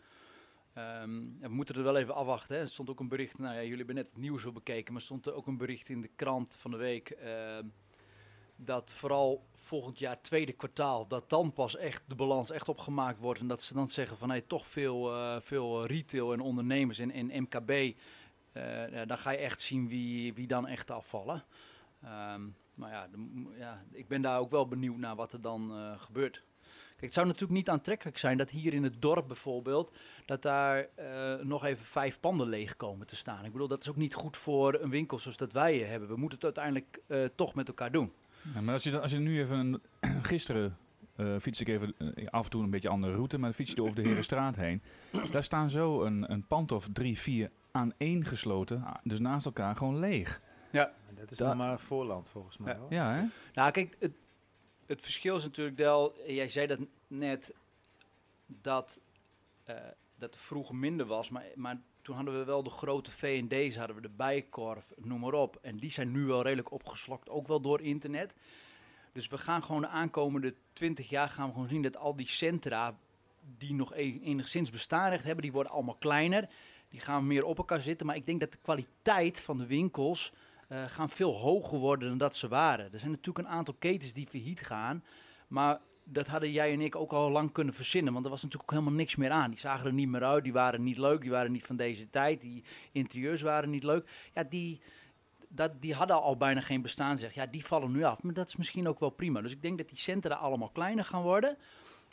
[0.73, 2.55] Ehm, we moeten er wel even afwachten.
[2.55, 2.61] Hè.
[2.61, 5.01] Er stond ook een bericht, nou ja, jullie hebben net het nieuws wel bekeken, maar
[5.01, 7.09] stond er ook een bericht in de krant van de week.
[7.09, 7.65] ehm,
[8.55, 13.39] dat vooral volgend jaar tweede kwartaal, dat dan pas echt de balans echt opgemaakt wordt.
[13.39, 17.41] En dat ze dan zeggen van hey, toch veel, eh, veel retail en ondernemers en,
[17.41, 17.95] MKB.
[18.51, 21.43] eh, dan ga je echt zien wie, wie dan echt afvallen.
[22.03, 22.41] Ehm,
[22.73, 25.99] maar ja, de- ja, ik ben daar ook wel benieuwd naar wat er dan eh,
[26.01, 26.43] gebeurt.
[26.89, 29.91] Kijk, het zou natuurlijk niet aantrekkelijk zijn dat hier in het dorp bijvoorbeeld,
[30.25, 30.89] dat daar
[31.41, 33.45] nog even vijf panden leeg komen te staan.
[33.45, 36.09] Ik bedoel, dat is ook niet goed voor een winkel zoals dat wij hebben.
[36.09, 37.01] We moeten het uiteindelijk
[37.35, 38.13] toch met elkaar doen.
[38.53, 39.57] Ja, maar als je, dan- als je nu even...
[39.57, 39.81] Een,
[40.23, 40.77] gisteren
[41.15, 43.71] eh fiets ik even eh, af en toe een beetje andere route, maar dan fiets
[43.71, 44.81] je over de Herenstraat heen.
[45.31, 49.45] Daar staan zo een, een pand of drie, vier aan één gesloten, ah, dus naast
[49.45, 50.41] elkaar, gewoon leeg.
[51.15, 52.73] Dat is Da- nog maar een voorland volgens mij.
[52.73, 52.79] Ja.
[52.79, 52.93] hoor.
[52.93, 53.23] Ja, hè?
[53.53, 54.11] Nou, kijk, het,
[54.85, 57.53] het verschil is natuurlijk wel, jij zei dat net,
[58.45, 58.99] dat,
[59.63, 59.75] eh,
[60.17, 63.95] dat er vroeger minder was, maar, maar toen hadden we wel de grote V&D's, hadden
[63.95, 65.59] we de Bijenkorf, noem maar op.
[65.61, 68.33] En die zijn nu wel redelijk opgeslokt, ook wel door internet.
[69.11, 72.27] Dus we gaan gewoon de aankomende 20 jaar gaan we gewoon zien dat al die
[72.27, 72.97] centra
[73.57, 76.49] die nog e- enigszins bestaanrecht hebben, die worden allemaal kleiner.
[76.89, 78.05] Die gaan meer op elkaar zitten.
[78.05, 80.33] Maar ik denk dat de kwaliteit van de winkels
[80.67, 82.93] eh, gaan veel hoger worden dan dat ze waren.
[82.93, 85.03] Er zijn natuurlijk een aantal ketens die failliet gaan.
[85.47, 88.13] Maar dat hadden jij en ik ook al lang kunnen verzinnen.
[88.13, 89.49] Want er was natuurlijk ook helemaal niks meer aan.
[89.49, 90.43] Die zagen er niet meer uit.
[90.43, 91.21] Die waren niet leuk.
[91.21, 92.41] Die waren niet van deze tijd.
[92.41, 94.29] Die interieurs waren niet leuk.
[94.33, 94.81] Ja, die,
[95.49, 97.17] dat, die hadden al bijna geen bestaan.
[97.17, 97.33] Zeg.
[97.33, 98.23] Ja, die vallen nu af.
[98.23, 99.41] Maar dat is misschien ook wel prima.
[99.41, 101.57] Dus ik denk dat die centra allemaal kleiner gaan worden.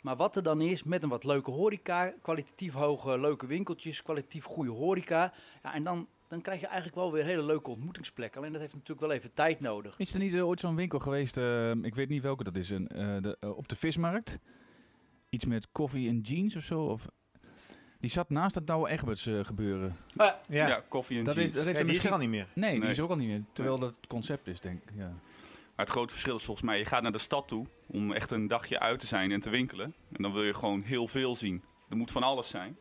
[0.01, 4.43] Maar wat er dan is, met een wat leuke horeca, kwalitatief hoge leuke winkeltjes, kwalitatief
[4.43, 5.33] goede horeca.
[5.63, 8.39] Ja, en dan, dan krijg je eigenlijk wel weer hele leuke ontmoetingsplekken.
[8.39, 9.99] Alleen dat heeft natuurlijk wel even tijd nodig.
[9.99, 12.69] Is er niet eh, ooit zo'n winkel geweest, eh, ik weet niet welke dat is,
[12.69, 14.39] een, eh, de, op de vismarkt?
[15.29, 16.81] Iets met koffie en jeans of zo?
[16.83, 17.07] Of,
[17.99, 19.95] die zat naast het Douwe Egberts eh, gebeuren.
[20.15, 21.49] Ja, Ja, koffie en Dat, jeans.
[21.49, 22.47] is, dat heeft Ja, er die is er al niet meer.
[22.55, 23.43] Nee, die is ook al niet meer.
[23.53, 24.89] Terwijl dat het concept is, denk ik.
[24.95, 25.07] Ja.
[25.75, 28.31] Maar het grote verschil is volgens mij, je gaat naar de stad toe om echt
[28.31, 29.93] een dagje uit te zijn en te winkelen.
[30.11, 31.63] En dan wil je gewoon heel veel zien.
[31.89, 32.77] Er moet van alles zijn.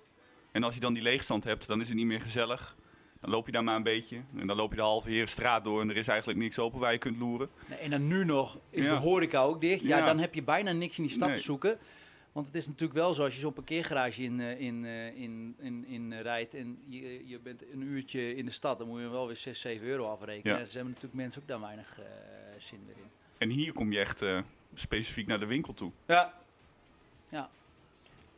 [0.52, 2.76] En als je dan die leegstand hebt, dan is het niet meer gezellig.
[3.22, 4.20] Dan loop je daar maar een beetje.
[4.36, 6.92] En dan loop je de halve Herenstraat door en er is eigenlijk niks open waar
[6.92, 7.48] je kunt loeren.
[7.68, 8.94] Nee, En dan nu nog is Ja.
[8.94, 9.82] de horeca ook dicht.
[9.84, 10.06] Ja, Ja.
[10.06, 11.36] dan heb je bijna niks in die stad Nee.
[11.36, 11.78] te zoeken.
[12.32, 15.56] Want het is natuurlijk wel zo, als je zo'n parkeergarage in, eh, in, eh, in,
[15.58, 19.00] in, in eh, rijdt en je, je bent een uurtje in de stad, dan moet
[19.00, 20.56] je wel weer 6, 7 euro afrekenen.
[20.56, 20.62] Ja.
[20.64, 22.00] Dus hebben natuurlijk mensen ook daar weinig
[22.58, 23.10] zin meer in.
[23.38, 24.24] En hier kom je echt
[24.74, 25.92] specifiek naar de winkel toe.
[26.06, 26.34] Ja,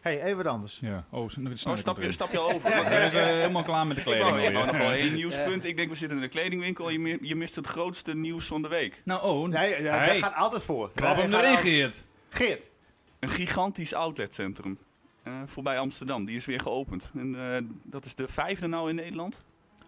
[0.04, 0.78] hey, even wat anders.
[0.82, 1.04] ja.
[1.10, 1.30] Oh,
[1.66, 2.70] Oh, stap je, stap je al over?
[3.04, 5.64] Is eh, helemaal klaar met de kleding ik nog wel één nieuwspunt.
[5.64, 8.62] Ik denk, we zitten in de kledingwinkel en je, je mist het grootste nieuws van
[8.62, 9.02] de week.
[9.04, 10.06] Nou, oh, Nee, ja, Hey.
[10.12, 10.90] dat gaat altijd voor.
[10.94, 12.04] krab hem erin, Geert.
[12.28, 12.70] Geert.
[13.20, 14.78] Een gigantisch outletcentrum.
[15.22, 16.24] eh, voorbij Amsterdam.
[16.24, 17.10] Die is weer geopend.
[17.14, 19.42] En eh, dat is de vijfde nou in Nederland.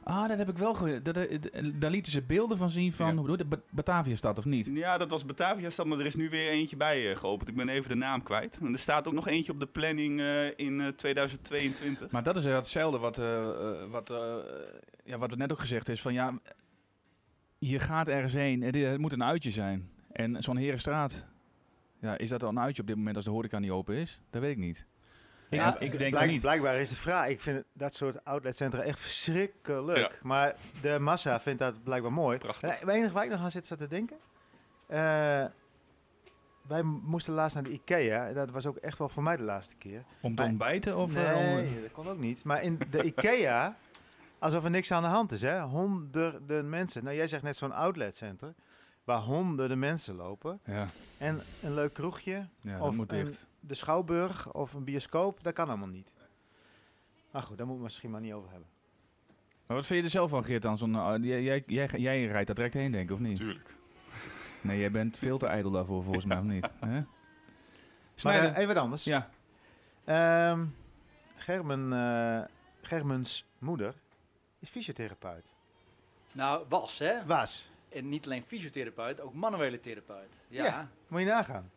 [0.09, 1.05] Ah, dat heb ik wel gehoord.
[1.05, 1.29] Dat- dat-
[1.75, 3.15] Daar lieten ze beelden van zien van, Ja.
[3.15, 4.67] hoe Batavia-stad of niet?
[4.73, 7.49] Ja, dat was Batavia stad, maar er is nu weer eentje bij eh, geopend.
[7.49, 8.59] Ik ben even de naam kwijt.
[8.63, 12.11] En er staat ook nog eentje op de planning eh, in eh, 2022.
[12.11, 14.35] Maar dat is hetzelfde wat, eh, eh, wat, eh,
[15.05, 16.01] ja, wat er net ook gezegd is.
[16.01, 16.39] Van ja,
[17.59, 18.63] je gaat ergens heen.
[18.63, 19.91] Het, het moet een uitje zijn.
[20.13, 21.25] En zo'n Herenstraat,
[22.01, 24.21] ja, is dat al een uitje op dit moment als de horeca niet open is?
[24.31, 24.87] Dat weet ik niet.
[25.51, 26.41] Ik, Ja, ik denk blijk- niet.
[26.41, 27.29] Blijkbaar is de vraag.
[27.29, 29.99] Ik vind dat soort outletcentra echt verschrikkelijk.
[29.99, 30.11] Ja.
[30.23, 32.39] Maar de massa vindt dat blijkbaar mooi.
[32.39, 32.81] Prachtig.
[32.81, 34.17] Het enige waar ik nog aan zit, zat te denken.
[34.87, 35.45] eh,
[36.67, 38.33] wij moesten laatst naar de Ikea.
[38.33, 40.05] Dat was ook echt wel voor mij de laatste keer.
[40.23, 40.97] Om te maar- ontbijten?
[40.97, 42.45] Of, eh, nee, om- dat kon ook niet.
[42.45, 43.77] Maar in de Ikea,
[44.39, 45.43] alsof er niks aan de hand is.
[45.43, 45.61] Hè?
[45.61, 47.05] Honderden mensen.
[47.05, 48.55] Nou, jij zegt net zo'n outletcentrum.
[49.05, 50.61] Waar honderden mensen lopen.
[50.65, 52.47] ja, En een leuk kroegje.
[52.61, 53.47] ja dat Of moet een- dicht.
[53.67, 55.43] De Schouwburg of een bioscoop.
[55.43, 56.13] Dat kan allemaal niet.
[57.31, 58.69] Maar goed, daar moeten we het misschien maar niet over hebben.
[59.67, 60.79] Maar wat vind je er zelf van, Geert, dan?
[60.79, 63.37] Zo'n, eh, jij, jij, jij, jij rijdt daar direct heen, denk ik, of niet?
[63.37, 63.75] Tuurlijk.
[64.63, 66.69] Nee, jij bent veel te ijdel daarvoor, volgens mij, of niet?
[68.23, 69.05] Maar eh, even wat anders.
[69.05, 69.31] ja.
[70.05, 70.67] Ehm,
[71.37, 72.45] Germen, eh,
[72.81, 73.95] Germens moeder
[74.59, 75.53] is fysiotherapeut.
[76.33, 77.25] nou was hè.
[77.27, 77.71] Was.
[77.89, 80.41] En niet alleen fysiotherapeut, ook manuele therapeut.
[80.49, 80.89] Ja, Ja.
[81.09, 81.71] Moet je nagaan.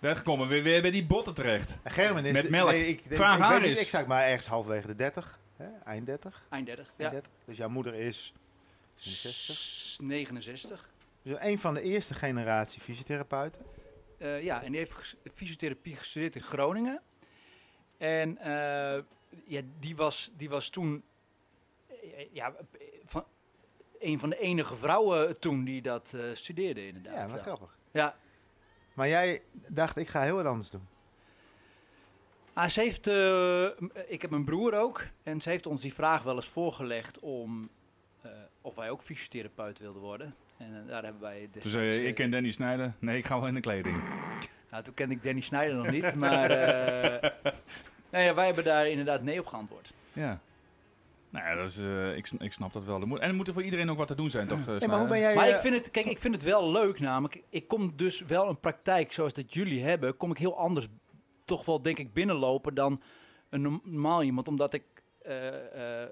[0.00, 1.76] Daar komen we weer bij die botten terecht.
[1.82, 2.32] En Germen is...
[2.32, 2.70] Met de- melk.
[2.70, 3.92] Nee, ik, denk- Vraag ik, haar eens.
[4.06, 5.38] maar ergens halverwege de 30.
[5.56, 5.66] Hè?
[5.84, 6.42] Eind 30.
[6.50, 6.84] eind 30.
[6.86, 7.10] Eind Ja.
[7.10, 7.30] 30.
[7.44, 8.32] Dus jouw moeder is
[8.94, 9.54] 60.
[9.56, 10.88] S- 69.
[11.22, 13.62] Dus een van de eerste generatie fysiotherapeuten.
[14.18, 17.00] Eh, ja, en die heeft fysiotherapie gestudeerd in Groningen.
[17.98, 19.02] En eh,
[19.46, 21.02] ja, die, was, die was toen
[21.88, 21.96] eh,
[22.32, 22.54] ja,
[23.04, 23.24] van,
[23.98, 27.28] een van de enige vrouwen toen die dat eh, studeerde inderdaad.
[27.30, 27.76] Ja, wat grappig.
[27.90, 28.16] Ja.
[28.96, 30.86] Maar jij dacht, ik ga heel wat anders doen.
[32.52, 33.64] Ah, ze heeft, eh,
[34.12, 35.06] ik heb een broer ook.
[35.22, 37.68] En ze heeft ons die vraag wel eens voorgelegd om
[38.22, 38.30] eh,
[38.60, 40.34] of wij ook fysiotherapeut wilden worden.
[40.56, 41.96] En eh, daar hebben wij Dus destijds...
[41.98, 42.92] eh, ik ken Danny Snijder.
[42.98, 43.96] Nee, ik ga wel in de kleding.
[44.70, 47.30] Nou, toen kende ik Danny Snijder nog niet, maar eh,
[48.10, 49.92] nou ja, wij hebben daar inderdaad nee op geantwoord.
[50.12, 50.40] Ja.
[51.36, 53.00] Nou ja, dat is, eh, ik, ik snap dat wel.
[53.00, 54.58] Er moet, en er moet er voor iedereen ook wat te doen zijn, toch?
[54.68, 55.34] eh, Hey, maar hoe ben jij...
[55.34, 57.42] Maar eh, ik vind het, kijk, ik vind het wel leuk namelijk.
[57.50, 60.86] Ik kom dus wel een praktijk zoals dat jullie hebben, kom ik heel anders
[61.44, 63.00] toch wel, denk ik, binnenlopen dan
[63.50, 64.48] een norm- normaal iemand.
[64.48, 64.82] Omdat ik,
[65.22, 66.08] eh, eh,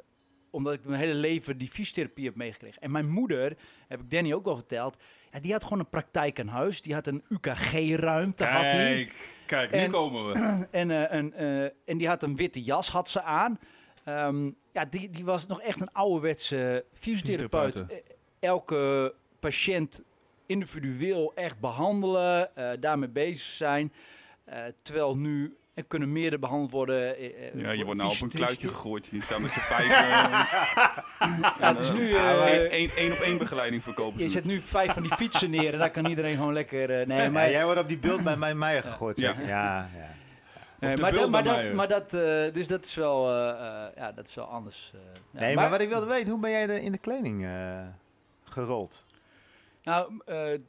[0.51, 2.83] omdat ik mijn hele leven die fysiotherapie heb meegekregen.
[2.83, 3.57] En mijn moeder,
[3.89, 4.97] heb ik Danny ook wel verteld,
[5.31, 6.83] ja, die had gewoon een praktijk aan huis.
[6.83, 8.81] Die had een UKG-ruimte, had die.
[8.81, 9.15] Kijk,
[9.47, 10.67] kijk, nu En- komen we.
[10.71, 13.59] En, eh, een, eh, en die had een witte jas, had ze aan.
[14.05, 17.77] Ehm, ja, die, die was nog echt een ouderwetse fysiotherapeut.
[17.77, 17.97] Eh,
[18.41, 20.03] Elke patiënt
[20.47, 23.93] individueel echt behandelen, eh, daarmee bezig zijn.
[24.45, 26.99] Eh, terwijl nu er kunnen meerdere behandeld worden.
[27.59, 29.07] Ja, je wordt nou op een kluitje gegooid.
[29.11, 29.89] Je staat met z'n vijf.
[31.59, 32.15] Ja, het is nu...
[32.15, 34.33] eh, eh, één- op één begeleiding verkopen je ze.
[34.33, 37.01] zet nu vijf van die fietsen neer en daar kan iedereen gewoon lekker...
[37.01, 39.19] eh, nee, Maar jij wordt op die beeld bij mijn Meijer gegooid.
[39.19, 39.89] Ja, ja.
[40.85, 43.95] Nee, de maar, dat, maar, dat, maar dat, eh, dus dat is wel, eh, eh,
[43.97, 44.91] ja, dat is wel anders.
[44.95, 45.01] eh.
[45.33, 47.87] Ja, Nee, maar wat ik wilde weten, hoe ben jij er in de kleding eh,
[48.45, 49.05] gerold?
[49.83, 50.61] Nou, eh, eh,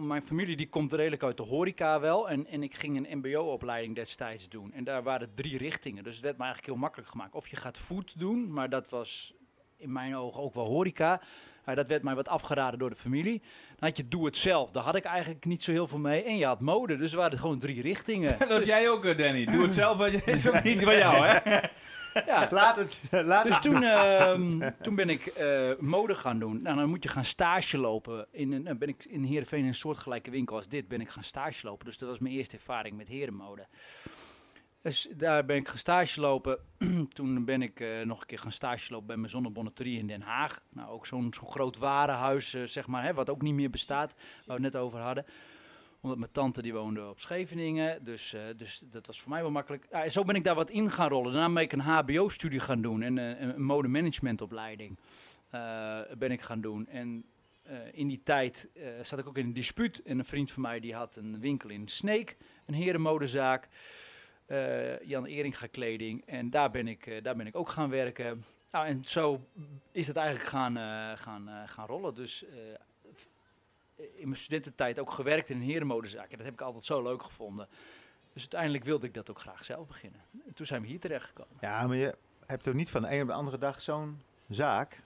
[0.00, 2.28] mijn familie die komt redelijk uit de horeca wel.
[2.30, 4.72] En, en ik ging een mbo-opleiding destijds doen.
[4.72, 6.04] En daar waren drie richtingen.
[6.04, 7.34] Dus het werd me eigenlijk heel makkelijk gemaakt.
[7.34, 9.34] Of je gaat food doen, maar dat was
[9.76, 11.20] in mijn ogen ook wel horeca.
[11.68, 13.42] Maar dat werd mij wat afgeraden door de familie.
[13.78, 14.70] Dan had je doe het zelf.
[14.70, 16.22] Daar had ik eigenlijk niet zo heel veel mee.
[16.22, 16.96] En je had mode.
[16.96, 18.28] Dus er waren gewoon drie richtingen.
[18.38, 19.44] Dat heb Dus, jij ook, eh, Danny.
[19.44, 21.60] Doe het zelf, want het is ook niet van jou, hè?
[22.26, 22.48] ja.
[22.50, 23.00] Laat het.
[23.10, 23.62] Laat Dus het.
[23.62, 26.62] toen, ehm, toen ben ik eh, mode gaan doen.
[26.62, 28.26] Nou, dan moet je gaan stage lopen.
[28.30, 31.08] In een, dan ben ik in Heerenveen in een soortgelijke winkel als dit ben ik
[31.08, 31.86] gaan stage lopen.
[31.86, 33.66] Dus dat was mijn eerste ervaring met herenmode.
[34.88, 36.58] Dus daar ben ik gaan stage lopen.
[37.14, 40.22] toen ben ik eh, nog een keer gaan stage lopen bij mijn zonnebonnetterie in Den
[40.22, 40.60] Haag.
[40.68, 44.14] Nou, ook zo'n groot warenhuis, eh, zeg maar, hè, wat ook niet meer bestaat.
[44.14, 45.24] Waar we het net over hadden
[46.00, 48.04] omdat mijn tante die woonde op Scheveningen.
[48.04, 49.84] Dus, eh, dus dat was voor mij wel makkelijk.
[49.84, 51.32] En zo ben ik daar wat in gaan rollen.
[51.32, 53.02] Daarna ben ik een HBO-studie gaan doen.
[53.02, 54.98] En een modemanagementopleiding
[56.18, 56.86] ben ik gaan doen.
[56.86, 57.24] En
[57.92, 58.68] in die tijd
[59.02, 60.02] zat ik ook in een dispuut.
[60.02, 62.36] En een vriend van mij die had een winkel in Sneek.
[62.66, 63.68] Een herenmodezaak.
[64.48, 66.22] Eh Jan Eringa kleding.
[66.26, 68.44] En daar ben ik, eh, daar ben ik ook gaan werken.
[68.70, 69.46] Nou, en zo
[69.92, 72.14] is het eigenlijk gaan, eh, gaan, gaan rollen.
[72.14, 72.44] Dus
[73.96, 76.30] in mijn studententijd ook gewerkt in een.
[76.30, 77.68] En dat heb ik altijd zo leuk gevonden.
[78.32, 80.20] Dus uiteindelijk wilde ik dat ook graag zelf beginnen.
[80.46, 81.56] En toen zijn we hier terecht gekomen.
[81.60, 82.14] Ja, maar je
[82.46, 85.02] hebt toch niet van de een op de andere dag zo'n zaak?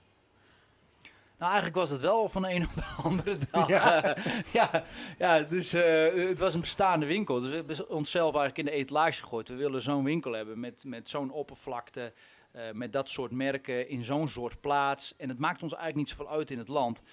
[1.43, 3.67] Nou, eigenlijk was het wel van de een op de andere dag.
[3.67, 4.05] Ja.
[4.05, 4.15] Ja,
[4.51, 4.83] ja,
[5.17, 7.39] ja dus eh, het was een bestaande winkel.
[7.39, 9.47] Dus we hebben onszelf eigenlijk in de etalage gegooid.
[9.47, 12.13] We willen zo'n winkel hebben met, met zo'n oppervlakte,
[12.51, 15.15] eh, met dat soort merken, in zo'n soort plaats.
[15.17, 17.03] En het maakt ons eigenlijk niet zoveel uit in het land.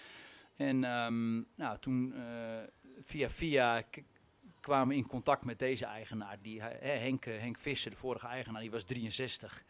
[0.57, 2.23] En ehm, nou, toen eh,
[3.01, 3.83] via via
[4.61, 6.39] kwamen we in contact met deze eigenaar.
[6.43, 9.65] Die, Henk, eh, Henk Visser, de vorige eigenaar, die was 63.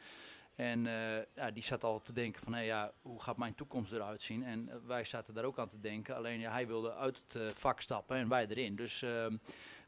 [0.60, 3.92] En eh, ja, die zat al te denken van, hé, ja, hoe gaat mijn toekomst
[3.92, 4.44] eruit zien?
[4.44, 6.16] En eh, wij zaten daar ook aan te denken.
[6.16, 8.76] Alleen ja, hij wilde uit het eh, vak stappen en wij erin.
[8.76, 9.36] Dus ehm,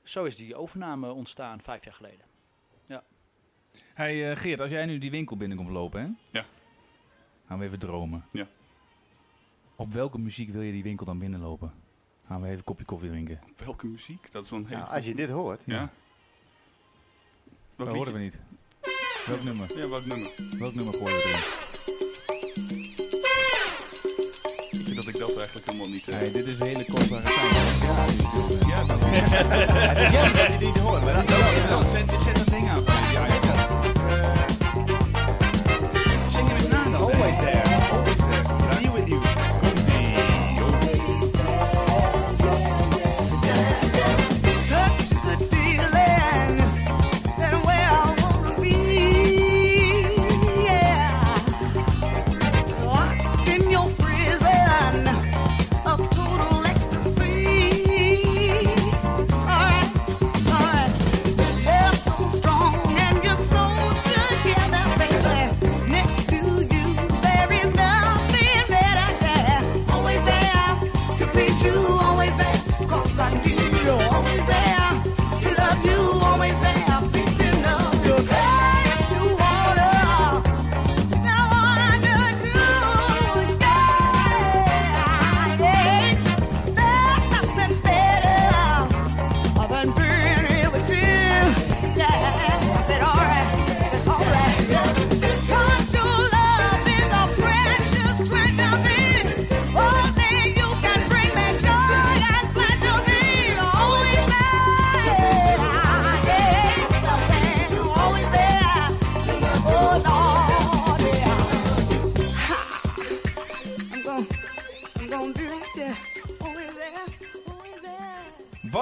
[0.03, 2.31] zo is die overname ontstaan vijf jaar geleden.
[3.95, 6.39] Hey eh, Geert, als jij nu die winkel binnenkomt lopen, hè?
[6.39, 6.45] Ja.
[7.47, 8.25] Gaan we even dromen.
[8.31, 8.47] Ja.
[9.77, 11.73] Op welke muziek wil je die winkel dan binnenlopen?
[12.27, 13.41] Gaan we even een kopje koffie drinken?
[13.57, 14.33] Welke muziek?
[14.33, 15.63] Dat is wel een hele Nou, als je dit hoort.
[15.67, 15.81] Ja.
[15.81, 15.91] Dat
[17.77, 18.39] Welk horen we niet.
[19.27, 19.67] Welk nummer?
[19.77, 20.31] Ja, welk nummer?
[20.59, 21.41] Welk nummer gooien we erin?
[24.81, 26.09] Ik vind dat ik dat eigenlijk helemaal niet...
[26.09, 27.37] eh, Hey, dit is een hele kostbare tijd.
[28.69, 31.05] Ja, dat Het is jammer dat je niet hoort.
[31.05, 32.83] Maar dat, is Zet, zet dat ding aan.
[33.13, 33.41] Ja, ja.
[36.31, 36.95] Zing je met na dan?
[36.95, 37.72] Always there.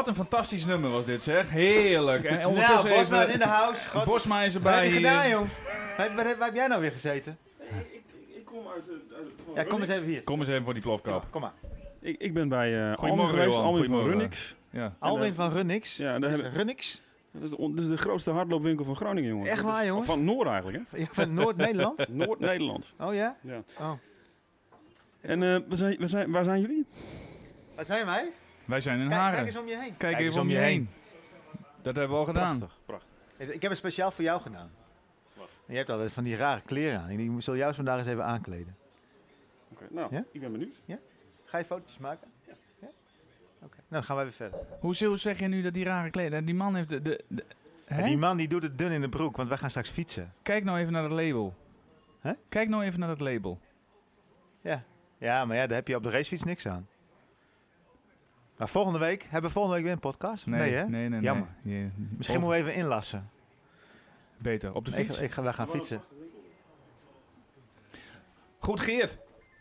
[0.01, 1.51] Wat een fantastisch nummer was dit, zeg.
[1.51, 2.25] Heerlijk.
[2.25, 3.89] En ondertussen Nou, Bosma is in de house.
[3.89, 5.31] God, Bosma is wat erbij heb je gedaan, hier.
[5.31, 5.49] jong?
[5.97, 7.39] Waar, waar- waar heb jij nou weer gezeten?
[8.35, 10.23] Ik kom uit, uit Ja, kom eens even hier.
[10.23, 11.27] Kom eens even voor die plofkap.
[11.31, 11.53] Kom maar.
[12.01, 13.59] Ik, ik ben bij uh, Alwin Goedemorgen, geweest.
[13.59, 14.05] Alwin van.
[14.05, 14.55] Runnix.
[14.71, 14.95] Ja.
[14.99, 15.97] Alwin van Runnix.
[15.97, 17.03] Ja, daar hebben, Runnix?
[17.33, 19.51] dat, is de, dat is de grootste hardloopwinkel van Groningen, jongen.
[19.51, 20.05] Echt waar, jongen?
[20.05, 20.99] Van Noord eigenlijk, hè?
[21.01, 22.09] Ja, van Noord-Nederland?
[22.25, 22.93] Noord-Nederland.
[22.99, 23.37] Oh ja?
[23.41, 23.63] Ja.
[23.79, 23.93] Oh.
[25.21, 26.87] En eh, waar, zijn, waar, zijn, waar zijn jullie?
[27.77, 28.31] Wat zijn wij?
[28.71, 29.35] Wij zijn in Kijk, Haren.
[29.35, 29.97] kijk eens om je heen.
[29.97, 30.89] Kijk even om je heen.
[31.83, 32.59] Dat hebben we al gedaan.
[32.59, 33.09] Prachtig, prachtig.
[33.55, 34.71] Ik heb het speciaal voor jou gedaan.
[35.67, 37.11] Je hebt altijd van die rare kleren aan.
[37.11, 38.77] Ik zal jou vandaag eens even aankleden.
[39.73, 40.25] Oké, nou, Ja?
[40.33, 40.77] ik ben benieuwd.
[41.45, 42.29] Ga je foto's maken?
[42.47, 42.53] Ja.
[43.63, 44.59] Oké, nou dan gaan wij weer verder.
[44.81, 46.47] Hoezo zeg je nu dat die rare kleding...
[46.47, 47.03] Die man heeft de...
[47.03, 47.45] de, de-
[47.85, 48.03] hè?
[48.05, 50.33] Die man die doet het dun in de broek, want wij gaan straks fietsen.
[50.43, 51.55] Kijk nou even naar dat label.
[52.21, 52.33] Hè?
[52.49, 53.59] Kijk nou even naar dat label.
[54.63, 54.83] Ja.
[55.19, 56.89] Ja, maar ja, daar heb je op de racefiets niks aan.
[58.61, 60.47] Maar volgende week, hebben we volgende week weer een podcast?
[60.47, 60.89] Nee, hè?
[60.89, 61.21] nee, nee.
[61.21, 61.49] Jammer.
[61.63, 61.79] nee.
[61.81, 63.29] Je- Misschien moeten we even inlassen.
[64.39, 65.21] Beter, op de Ik, fiets.
[65.21, 66.03] ik ga, wij gaan fietsen.
[68.59, 69.19] Goed, Geert.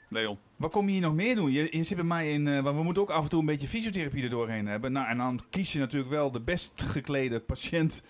[0.09, 0.37] Leon.
[0.55, 1.51] Wat kom je hier nog meer doen?
[1.51, 2.47] Je, je zit bij mij in...
[2.47, 4.91] eh, want we moeten ook af en toe een beetje fysiotherapie er doorheen hebben.
[4.91, 8.01] Nou, en dan kies je natuurlijk wel de best geklede patiënt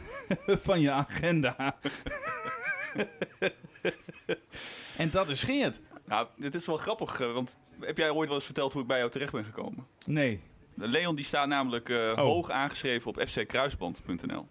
[0.68, 1.76] van je agenda.
[4.96, 5.80] en dat is Geert.
[6.08, 8.88] Nou, dit is wel grappig, eh, want heb jij ooit wel eens verteld hoe ik
[8.88, 9.86] bij jou terecht ben gekomen?
[10.06, 10.40] Nee.
[10.74, 14.46] Leon die staat namelijk eh, hoog aangeschreven op fckruisband.nl.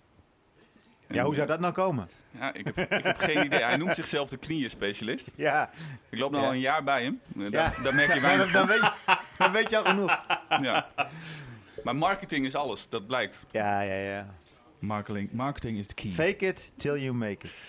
[1.10, 2.10] Ja, hoe zou dat nou komen?
[2.32, 3.64] Ja, ik heb, ik heb geen idee.
[3.64, 5.32] Hij noemt zichzelf de knieën-specialist.
[5.36, 5.70] Ja,
[6.10, 6.44] Ik loop nu Ja.
[6.46, 7.22] al een jaar bij hem.
[7.38, 7.50] Eh, Ja.
[7.50, 10.20] Daar, daar merk je dan, weinig dan, weet, je, dan weet je al genoeg.
[10.62, 10.90] Ja.
[11.84, 13.46] Maar marketing is alles, dat blijkt.
[13.52, 14.28] Ja, ja, ja.
[14.80, 16.12] Marketing, marketing is de key.
[16.12, 17.60] Fake it till you make it.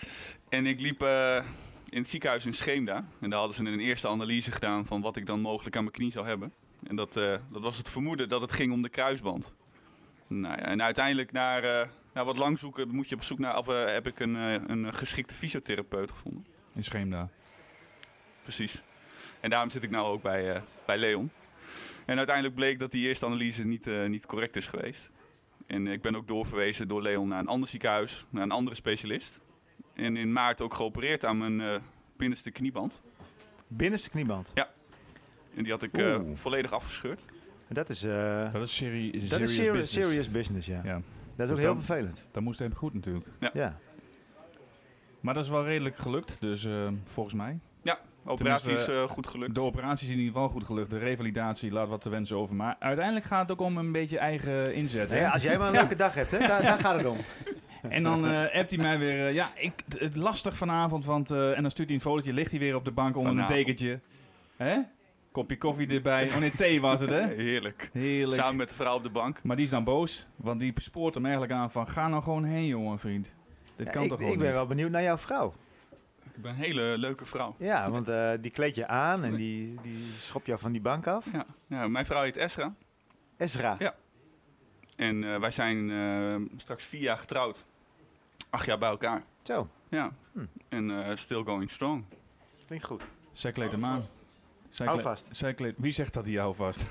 [0.49, 1.43] En ik liep eh,
[1.89, 3.05] in het ziekenhuis in Scheemda.
[3.19, 5.95] En daar hadden ze een eerste analyse gedaan van wat ik dan mogelijk aan mijn
[5.95, 6.53] knie zou hebben.
[6.87, 9.53] En dat, eh, dat was het vermoeden dat het ging om de kruisband.
[10.27, 13.67] Nou ja, en uiteindelijk eh, na wat lang zoeken moet je op zoek naar, of,
[13.67, 14.33] eh, heb ik een,
[14.71, 16.45] een geschikte fysiotherapeut gevonden.
[16.73, 17.29] In Scheemda.
[18.43, 18.81] Precies.
[19.39, 21.31] En daarom zit ik nou ook bij, bij Leon.
[22.05, 25.11] En uiteindelijk bleek dat die eerste analyse niet, niet correct is geweest.
[25.67, 29.39] En ik ben ook doorverwezen door Leon naar een ander ziekenhuis, naar een andere specialist.
[29.99, 31.75] En in maart ook geopereerd aan mijn eh,
[32.17, 33.01] binnenste knieband.
[33.67, 34.53] Binnenste knieband.
[35.55, 37.25] En die had ik eh, volledig afgescheurd.
[37.69, 39.91] Dat is, eh, Dat is seri dat serious is serious, business.
[40.07, 40.81] serious business, ja.
[40.83, 42.27] Ja, Dat is ook Dus heel dan- vervelend.
[42.31, 43.25] dat moest even goed natuurlijk.
[43.53, 43.77] Ja.
[45.19, 47.59] Maar dat is wel redelijk gelukt, dus eh, volgens mij.
[47.81, 49.53] Ja, operatie is eh, goed gelukt.
[49.53, 50.89] De operatie is in ieder geval goed gelukt.
[50.89, 52.55] De revalidatie laat wat te wensen over.
[52.55, 55.09] Maar uiteindelijk gaat het ook om een beetje eigen inzet.
[55.09, 55.15] hè?
[55.15, 57.17] Nee, als jij maar een leuke dag hebt, hè, daar, daar gaat het om.
[57.81, 59.27] En dan eh appt hij mij weer...
[59.27, 61.31] eh, ja, ik, het- lastig vanavond, want...
[61.31, 62.33] eh, en dan stuurt hij een fotootje.
[62.33, 63.51] Ligt hij weer op de bank onder Vanavond.
[63.57, 63.99] een dekentje.
[64.57, 64.77] Hè?
[65.31, 66.27] Kopje koffie erbij.
[66.29, 67.27] Oh nee, thee was het, hè?
[67.43, 67.89] Heerlijk.
[67.93, 68.41] Heerlijk.
[68.41, 69.43] Samen met de vrouw op de bank.
[69.43, 70.27] Maar die is dan boos.
[70.37, 71.87] Want die spoort hem eigenlijk aan van...
[71.87, 73.33] Ga nou gewoon heen, jongen, vriend.
[73.75, 74.55] Dit Ja, kan ik, toch gewoon ik ben niet?
[74.57, 75.53] wel benieuwd naar jouw vrouw.
[76.35, 77.55] Ik ben een hele leuke vrouw.
[77.59, 81.07] Ja, want eh, die kleed je aan en die, die schop jou van die bank
[81.07, 81.25] af.
[81.33, 81.45] Ja.
[81.67, 82.73] Ja, mijn vrouw heet Esra.
[83.37, 83.75] Esra.
[83.79, 83.93] Ja.
[84.99, 87.65] En eh, wij zijn eh, straks vier jaar getrouwd.
[88.49, 89.23] Acht jaar bij elkaar.
[89.43, 90.11] Zo, Ja.
[90.33, 90.39] Hm.
[90.69, 92.03] En eh, still going strong.
[92.65, 93.03] klinkt goed.
[93.33, 94.03] Zij kleedt hem aan.
[94.69, 95.29] Zij Hou vast.
[95.31, 96.81] Zij Wie zegt dat hij hou vast?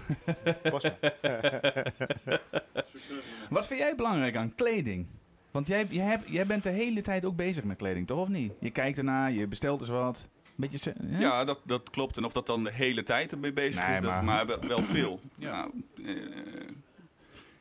[3.50, 5.06] Wat vind jij belangrijk aan kleding?
[5.50, 8.28] Want jij, jij, hebt, jij bent de hele tijd ook bezig met kleding, toch of
[8.28, 8.52] niet?
[8.60, 10.28] Je kijkt ernaar, je bestelt eens wat.
[10.54, 11.18] Beetje, hè?
[11.18, 12.16] Ja, dat, dat klopt.
[12.16, 14.82] En of dat dan de hele tijd ermee bezig Nee, is, dat, maar- maar wel,
[14.82, 15.20] veel.
[15.34, 15.68] Ja.
[15.96, 16.14] ja.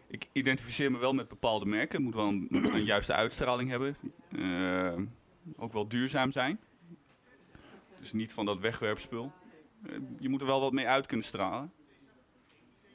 [0.07, 1.95] Ik identificeer me wel met bepaalde merken.
[1.95, 2.27] Het moet wel
[2.75, 3.95] een, juiste uitstraling hebben.
[4.31, 5.01] Eh,
[5.55, 6.59] ook wel duurzaam zijn.
[7.99, 9.31] Dus niet van dat wegwerpspul.
[9.85, 11.71] Eh, je moet er wel wat mee uit kunnen stralen.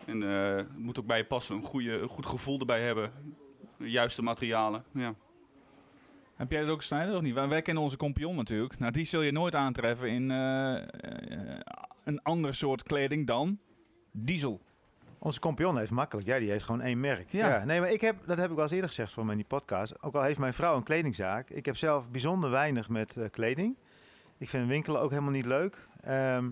[0.06, 1.56] En eh, het moet ook bij je passen.
[1.56, 3.12] Een, goede, goed gevoel erbij hebben.
[3.76, 4.84] De juiste materialen.
[4.92, 5.14] Ja.
[6.34, 7.34] Heb jij dat ook, Snijder, of niet?
[7.34, 8.78] Wij, kennen onze kompion natuurlijk.
[8.78, 10.30] Nou, die zul je nooit aantreffen in
[12.04, 13.58] een ander soort kleding dan
[14.12, 14.60] diesel.
[15.24, 16.26] Onze kompion heeft makkelijk.
[16.26, 17.30] Ja, die heeft gewoon één merk.
[17.30, 17.48] Ja.
[17.48, 17.64] Ja.
[17.64, 19.48] nee, maar ik heb, dat heb ik wel eens eerder gezegd voor mij in die
[19.48, 20.02] podcast.
[20.02, 21.50] Ook al heeft mijn vrouw een kledingzaak.
[21.50, 23.76] Ik heb zelf bijzonder weinig met eh, kleding.
[24.38, 25.76] Ik vind winkelen ook helemaal niet leuk.
[26.00, 26.50] Ehm,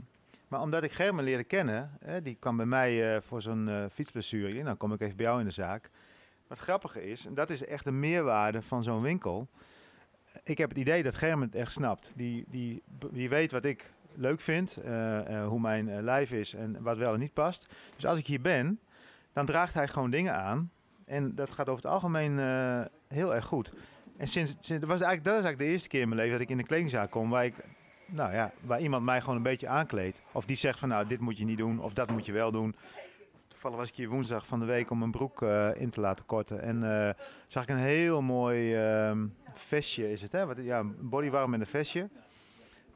[0.49, 3.84] maar omdat ik Germen leerde kennen, hè, die kwam bij mij eh, voor zo'n eh
[3.92, 4.55] fietsblessure.
[4.55, 4.64] in.
[4.64, 5.90] Dan kom ik even bij jou in de zaak.
[6.47, 9.49] Wat grappige is, en dat is echt de meerwaarde van zo'n winkel.
[10.44, 12.12] Ik heb het idee dat Germen het echt snapt.
[12.16, 16.54] Die, die, die weet wat ik leuk vind, eh, eh, hoe mijn eh, lijf is
[16.54, 17.68] en wat wel en niet past.
[17.94, 18.80] Dus als ik hier ben,
[19.32, 20.70] dan draagt hij gewoon dingen aan.
[21.06, 22.38] En dat gaat over het algemeen
[23.08, 23.72] heel erg goed.
[24.16, 26.46] En sinds, sinds, was eigenlijk, dat is eigenlijk de eerste keer in mijn leven dat
[26.46, 27.64] ik in een kledingzaak kom waar ik,
[28.06, 30.22] nou ja, waar iemand mij gewoon een beetje aankleedt.
[30.32, 32.50] Of die zegt van nou, dit moet je niet doen, of dat moet je wel
[32.50, 32.74] doen.
[33.48, 35.42] toevallig was ik hier woensdag van de week om mijn broek
[35.74, 36.62] in te laten korten.
[36.62, 37.14] En eh,
[37.48, 40.42] zag ik een heel mooi ehm, vestje, is het hè?
[40.42, 42.08] Ja, een bodywarm met een vestje.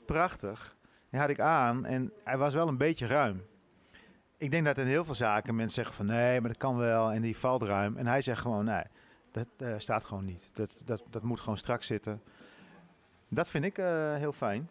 [0.07, 0.77] Prachtig.
[1.15, 3.43] Die had ik aan en hij was wel een beetje ruim.
[4.37, 7.13] Ik denk dat in heel veel zaken mensen zeggen van nee, maar dat kan wel
[7.13, 7.97] en die valt ruim.
[7.97, 8.83] En hij zegt gewoon nee,
[9.31, 10.49] dat eh, staat gewoon niet.
[10.53, 12.23] Dat, dat, dat moet gewoon strak zitten.
[13.29, 14.71] Dat vind ik eh, heel fijn.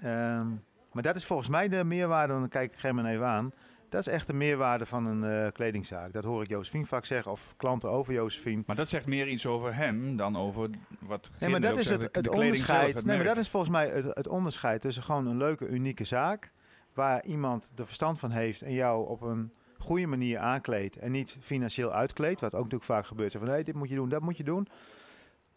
[0.00, 0.48] Ehm,
[0.92, 3.52] maar dat is volgens mij de meerwaarde, dan kijk ik Germen even aan.
[3.94, 6.12] Dat is echt de meerwaarde van een eh, kledingzaak.
[6.12, 8.62] Dat hoor ik Josephine vaak zeggen, of klanten over Josephine.
[8.66, 10.70] Maar dat zegt meer iets over hem dan over
[11.00, 12.96] wat Nee, maar dat is het, de het kleding zelf, onderscheid.
[12.96, 16.04] het nee, maar dat is volgens mij het, het onderscheid tussen gewoon een leuke, unieke
[16.04, 16.52] zaak.
[16.94, 20.96] Waar iemand er verstand van heeft en jou op een goede manier aankleedt.
[20.96, 22.40] En niet financieel uitkleedt.
[22.40, 23.32] Wat ook natuurlijk vaak gebeurt.
[23.32, 24.68] Van hey, dit moet je doen, dat moet je doen.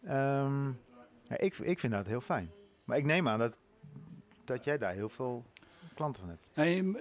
[0.04, 0.66] Ehm,
[1.22, 2.50] ja, ik, ik vind dat heel fijn.
[2.84, 3.56] Maar ik neem aan dat,
[4.44, 5.44] dat jij daar heel veel
[5.94, 6.46] klanten van hebt.
[6.54, 6.96] Nee,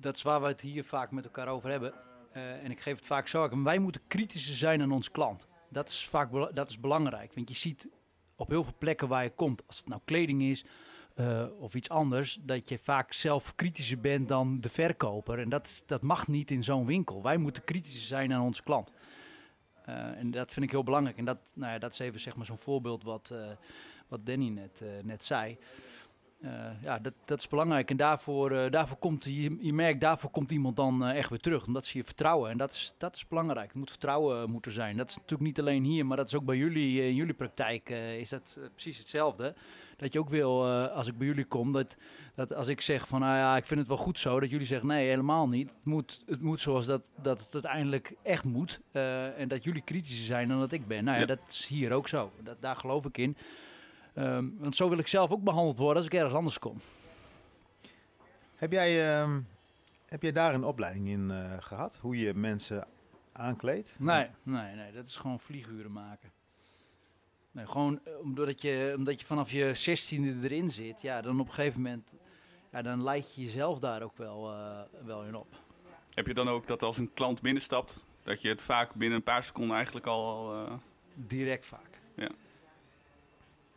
[0.00, 1.92] dat is waar we het hier vaak met elkaar over hebben.
[2.32, 3.62] Eh, en ik geef het vaak zo.
[3.62, 5.46] Wij moeten kritischer zijn aan onze klant.
[5.70, 7.34] Dat is vaak dat is belangrijk.
[7.34, 7.88] Want je ziet
[8.36, 10.64] op heel veel plekken waar je komt, als het nou kleding is
[11.14, 15.38] eh, of iets anders, dat je vaak zelf kritischer bent dan de verkoper.
[15.38, 17.22] En dat, dat mag niet in zo'n winkel.
[17.22, 18.92] Wij moeten kritischer zijn aan onze klant.
[19.84, 21.18] Eh, en dat vind ik heel belangrijk.
[21.18, 23.34] En dat, nou ja, dat is even zeg maar, zo'n voorbeeld wat,
[24.08, 25.58] wat Danny net, net zei.
[26.40, 27.90] Eh, ja, dat, dat is belangrijk.
[27.90, 31.38] En daarvoor, eh, daarvoor komt, je, je merkt, daarvoor komt iemand dan eh, echt weer
[31.38, 31.66] terug.
[31.66, 32.50] Omdat ze je vertrouwen.
[32.50, 33.66] En dat is, dat is belangrijk.
[33.66, 34.96] Het moet vertrouwen moeten zijn.
[34.96, 37.88] Dat is natuurlijk niet alleen hier, maar dat is ook bij jullie, in jullie praktijk,
[38.18, 39.54] is dat precies hetzelfde.
[39.96, 41.96] Dat je ook wil, als ik bij jullie kom, dat,
[42.34, 44.40] dat als ik zeg van, nou ja, ik vind het wel goed zo.
[44.40, 45.74] Dat jullie zeggen, nee, helemaal niet.
[45.74, 48.80] Het moet, het moet zoals dat, dat het uiteindelijk echt moet.
[49.36, 51.04] En dat jullie kritischer zijn dan dat ik ben.
[51.04, 51.26] Nou ja, Ja.
[51.26, 52.32] dat is hier ook zo.
[52.42, 53.36] Dat, daar geloof ik in.
[54.18, 56.80] Ehm, want zo wil ik zelf ook behandeld worden als ik ergens anders kom.
[58.56, 59.40] Heb jij, ehm,
[60.06, 61.98] heb jij daar een opleiding in eh, gehad?
[62.00, 62.86] Hoe je mensen
[63.32, 63.94] aankleedt?
[63.98, 66.30] Nee, nee, nee, dat is gewoon vlieguren maken.
[67.50, 71.48] Nee, gewoon eh, omdat je, omdat je vanaf je zestiende erin zit, ja, dan op
[71.48, 72.12] een gegeven moment,
[72.72, 75.46] ja, dan leid je jezelf daar ook wel, eh, wel in op.
[76.14, 79.24] Heb je dan ook dat als een klant binnenstapt, dat je het vaak binnen een
[79.24, 80.54] paar seconden eigenlijk al...
[80.54, 80.72] eh,
[81.14, 82.00] Direct vaak.
[82.14, 82.28] Ja.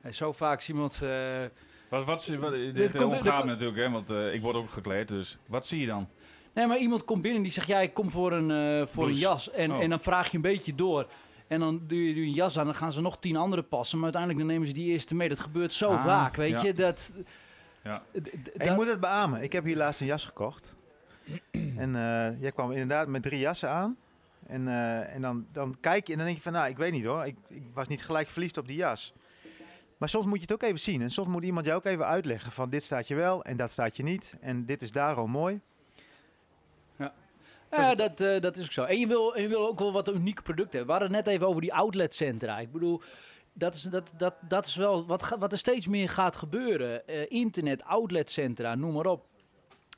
[0.01, 1.43] En zo vaak is iemand, eh,
[1.89, 5.07] Wat, wat, zie- wat, dit komt- me natuurlijk, hè, want eh, ik word ook gekleed,
[5.07, 6.07] dus wat zie je dan?
[6.53, 9.13] Nee, maar iemand komt binnen die zegt: Ja, ik kom voor een, eh, voor een
[9.13, 9.51] jas.
[9.51, 9.81] En, Oh.
[9.81, 11.07] en dan vraag je een beetje door.
[11.47, 13.61] En dan doe je, doe je een jas aan, dan gaan ze nog tien andere
[13.63, 13.95] passen.
[13.99, 15.29] Maar uiteindelijk dan nemen ze die eerste mee.
[15.29, 16.61] Dat gebeurt zo Ah, vaak, weet ja.
[16.63, 16.73] je.
[16.73, 17.13] Dat,
[17.83, 18.03] Ja.
[18.57, 19.41] Hey, ik moet het beamen.
[19.41, 20.73] Ik heb hier laatst een jas gekocht.
[21.77, 23.97] en eh, jij kwam inderdaad met drie jassen aan.
[24.47, 26.91] En, eh, en dan, dan kijk je en dan denk je van, nou, ik weet
[26.91, 27.25] niet hoor.
[27.25, 29.13] Ik, ik was niet gelijk verliefd op die jas.
[30.01, 31.01] Maar soms moet je het ook even zien.
[31.01, 33.71] En soms moet iemand jou ook even uitleggen van, dit staat je wel en dat
[33.71, 34.37] staat je niet.
[34.39, 35.61] En dit is daarom mooi.
[37.71, 38.83] Ja, dat, eh, dat is ook zo.
[38.83, 40.95] En je wil, en je wil ook wel wat unieke producten hebben.
[40.95, 42.59] We hadden het net even over die outletcentra.
[42.59, 43.01] Ik bedoel,
[43.53, 47.07] dat is, dat, dat, dat is wel wat, ga- wat er steeds meer gaat gebeuren.
[47.07, 49.25] Eh, internet, outletcentra, noem maar op.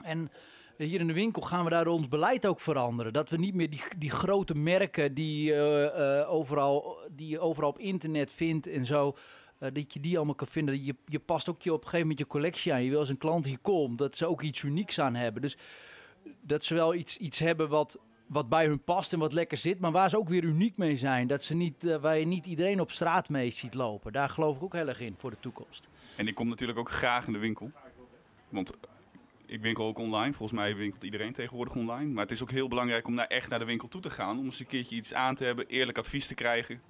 [0.01, 0.31] En
[0.77, 3.13] hier in de winkel gaan we daar ons beleid ook veranderen.
[3.13, 7.69] Dat we niet meer die, die grote merken die, eh, eh, overal, die je overal
[7.69, 9.15] op internet vindt en zo...
[9.63, 10.83] eh, dat je die allemaal kan vinden.
[10.85, 12.83] Je, je past ook je op een gegeven moment je collectie aan.
[12.83, 15.41] Je wil als een klant hier komt, dat ze ook iets unieks aan hebben.
[15.41, 15.57] Dus
[16.41, 19.79] dat ze wel iets, iets hebben wat, wat bij hun past en wat lekker zit,
[19.79, 21.27] maar waar ze ook weer uniek mee zijn.
[21.27, 24.11] Dat ze niet, eh, waar je niet iedereen op straat mee ziet lopen.
[24.11, 25.87] Daar geloof ik ook heel erg in voor de toekomst.
[26.15, 27.71] En ik kom natuurlijk ook graag in de winkel.
[28.49, 28.71] Want
[29.45, 30.33] ik winkel ook online.
[30.33, 32.11] Volgens mij winkelt iedereen tegenwoordig online.
[32.11, 34.39] Maar het is ook heel belangrijk om naar, echt naar de winkel toe te gaan.
[34.39, 36.81] Om eens een keertje iets aan te hebben, eerlijk advies te krijgen.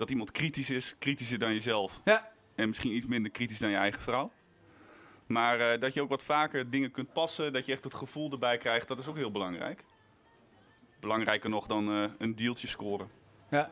[0.00, 2.00] Dat iemand kritisch is, kritischer dan jezelf.
[2.04, 2.28] Ja.
[2.54, 4.30] En misschien iets minder kritisch dan je eigen vrouw.
[5.26, 8.30] Maar eh, dat je ook wat vaker dingen kunt passen, dat je echt het gevoel
[8.30, 9.84] erbij krijgt, dat is ook heel belangrijk.
[11.00, 13.08] Belangrijker nog dan eh, een deeltje scoren.
[13.50, 13.70] Ja.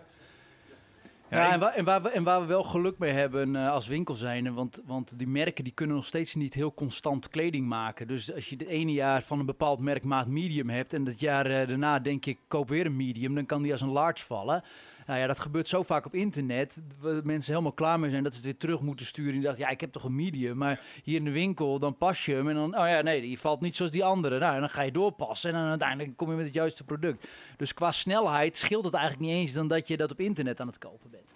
[1.30, 3.56] Ja, Ja, ik- en, waar, en, waar we, en waar we wel geluk mee hebben
[3.56, 7.28] eh, als winkel zijn, want, want die merken die kunnen nog steeds niet heel constant
[7.28, 8.06] kleding maken.
[8.06, 11.20] Dus als je het ene jaar van een bepaald merk maat medium hebt en het
[11.20, 14.24] jaar daarna denk je ik koop weer een medium, dan kan die als een large
[14.24, 14.62] vallen.
[15.08, 16.82] Nou ja, dat gebeurt zo vaak op internet.
[17.00, 19.32] Waar mensen helemaal klaar mee zijn dat ze het weer terug moeten sturen.
[19.32, 20.56] Die dachten, ja, ik heb toch een medium.
[20.56, 22.48] Maar hier in de winkel, dan pas je hem.
[22.48, 24.38] En dan, oh ja, nee, die valt niet zoals die andere.
[24.38, 25.50] Nou, en dan ga je doorpassen.
[25.50, 27.26] En dan uiteindelijk kom je met het juiste product.
[27.56, 30.66] Dus qua snelheid scheelt het eigenlijk niet eens dan dat je dat op internet aan
[30.66, 31.32] het kopen bent.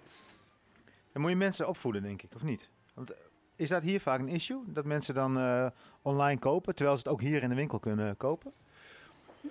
[1.11, 2.69] Dan moet je mensen opvoeden, denk ik, of niet?
[2.93, 3.17] Want eh,
[3.55, 4.63] is dat hier vaak een issue?
[4.67, 5.67] Dat mensen dan eh,
[6.01, 8.51] online kopen, terwijl ze het ook hier in de winkel kunnen kopen?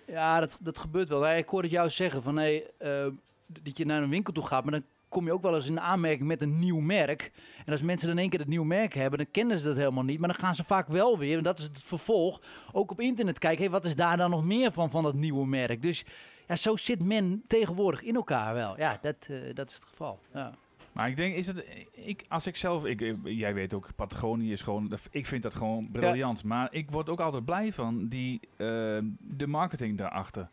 [0.07, 1.29] Ja, dat, dat gebeurt wel.
[1.29, 3.07] Ik hoorde jou zeggen van, hey, eh,
[3.47, 5.81] dat je naar een winkel toe gaat, maar dan kom je ook wel eens in
[5.81, 7.33] aanmerking met een nieuw merk.
[7.65, 10.05] En als mensen dan één keer het nieuw merk hebben, dan kennen ze dat helemaal
[10.05, 10.19] niet.
[10.19, 12.41] Maar dan gaan ze vaak wel weer, en dat is het vervolg,
[12.73, 13.61] ook op internet kijken.
[13.63, 15.83] Hey, wat is daar dan nog meer van, van dat nieuwe merk?
[15.83, 16.05] Dus
[16.47, 18.79] ja, zo zit men tegenwoordig in elkaar wel.
[18.79, 20.21] Ja, dat, eh, dat is het geval.
[20.35, 20.55] Ja.
[20.93, 24.53] Maar ik denk, is het, ik, als ik zelf, ik, ik- jij weet ook, Patagonië
[24.53, 26.45] is gewoon, ik vind dat gewoon briljant.
[26.45, 28.67] Maar ik word ook altijd blij van die, eh,
[29.19, 30.51] de marketing daarachter.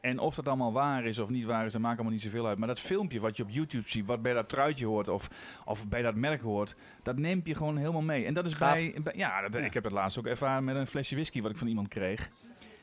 [0.00, 2.46] En of dat allemaal waar is of niet waar is, dat maakt allemaal niet zoveel
[2.46, 2.58] uit.
[2.58, 5.28] Maar dat filmpje wat je op YouTube ziet, wat bij dat truitje hoort of,
[5.64, 8.24] of bij dat merk hoort, dat neemt je gewoon helemaal mee.
[8.24, 10.86] En dat is bij, bij- ja, dat, ik heb dat laatst ook ervaren met een
[10.86, 12.30] flesje whisky wat ik van iemand kreeg.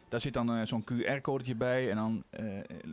[0.10, 2.46] Daar zit dan eh, zo'n QR-codetje bij en dan eh,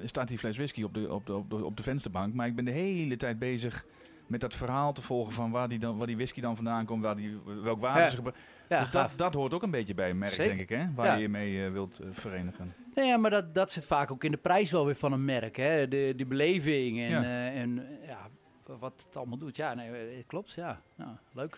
[0.05, 2.35] staat die fles whisky op de, op, de, op, de, op de vensterbank.
[2.35, 3.85] Maar ik ben de hele tijd bezig
[4.27, 7.03] met dat verhaal te volgen van waar die, dan, waar die whisky dan vandaan komt,
[7.03, 8.09] waar die, welk water Ja.
[8.09, 8.45] ze gebruiken.
[8.68, 10.57] Ja, dus dat, dat hoort ook een beetje bij een merk, Zeker.
[10.57, 10.87] denk ik, hè?
[10.95, 12.75] waar je je mee eh, wilt verenigen.
[12.95, 15.24] Nee, ja, maar dat, dat zit vaak ook in de prijs wel weer van een
[15.24, 15.57] merk.
[15.57, 15.88] Hè?
[15.88, 17.22] De, die beleving en, Ja.
[17.22, 18.28] eh, en ja,
[18.66, 19.57] wat het allemaal doet.
[19.57, 20.53] Ja, nee, eh, klopt.
[20.53, 20.80] Ja.
[20.97, 21.55] ja, leuk.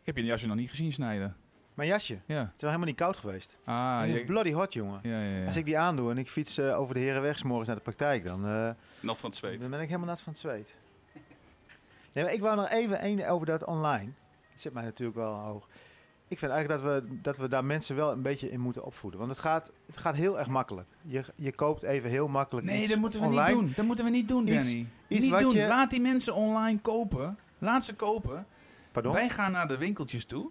[0.00, 1.36] Ik heb je jasje nog niet gezien snijden.
[1.74, 2.12] Mijn jasje.
[2.12, 2.40] Het Ja.
[2.42, 3.58] is nog helemaal niet koud geweest.
[3.64, 5.00] Ah, Het je- bloody hot, jongen.
[5.02, 5.46] ja, ja, ja.
[5.46, 8.24] Als ik die aandoe en ik fiets eh, over de Herenweg morgens naar de praktijk,
[8.24, 9.60] dan, eh, Nat van het zweet.
[9.60, 10.74] dan ben ik helemaal nat van het zweet.
[12.12, 14.10] Nee, maar ik wou nog even één over dat online.
[14.50, 15.68] Dat zit mij natuurlijk wel hoog.
[16.32, 19.20] Ik vind eigenlijk dat we, dat we daar mensen wel een beetje in moeten opvoeden.
[19.20, 20.88] Want het gaat, het gaat heel erg makkelijk.
[21.02, 23.48] Je, je koopt even heel makkelijk Nee, iets dat moeten we online.
[23.48, 23.72] niet doen.
[23.76, 24.86] Dat moeten we niet doen, Danny.
[25.08, 25.52] iets niet doen.
[25.54, 27.38] je- Laat die mensen online kopen.
[27.58, 28.46] Laat ze kopen.
[28.92, 29.12] Pardon?
[29.12, 30.50] Wij gaan naar de winkeltjes toe.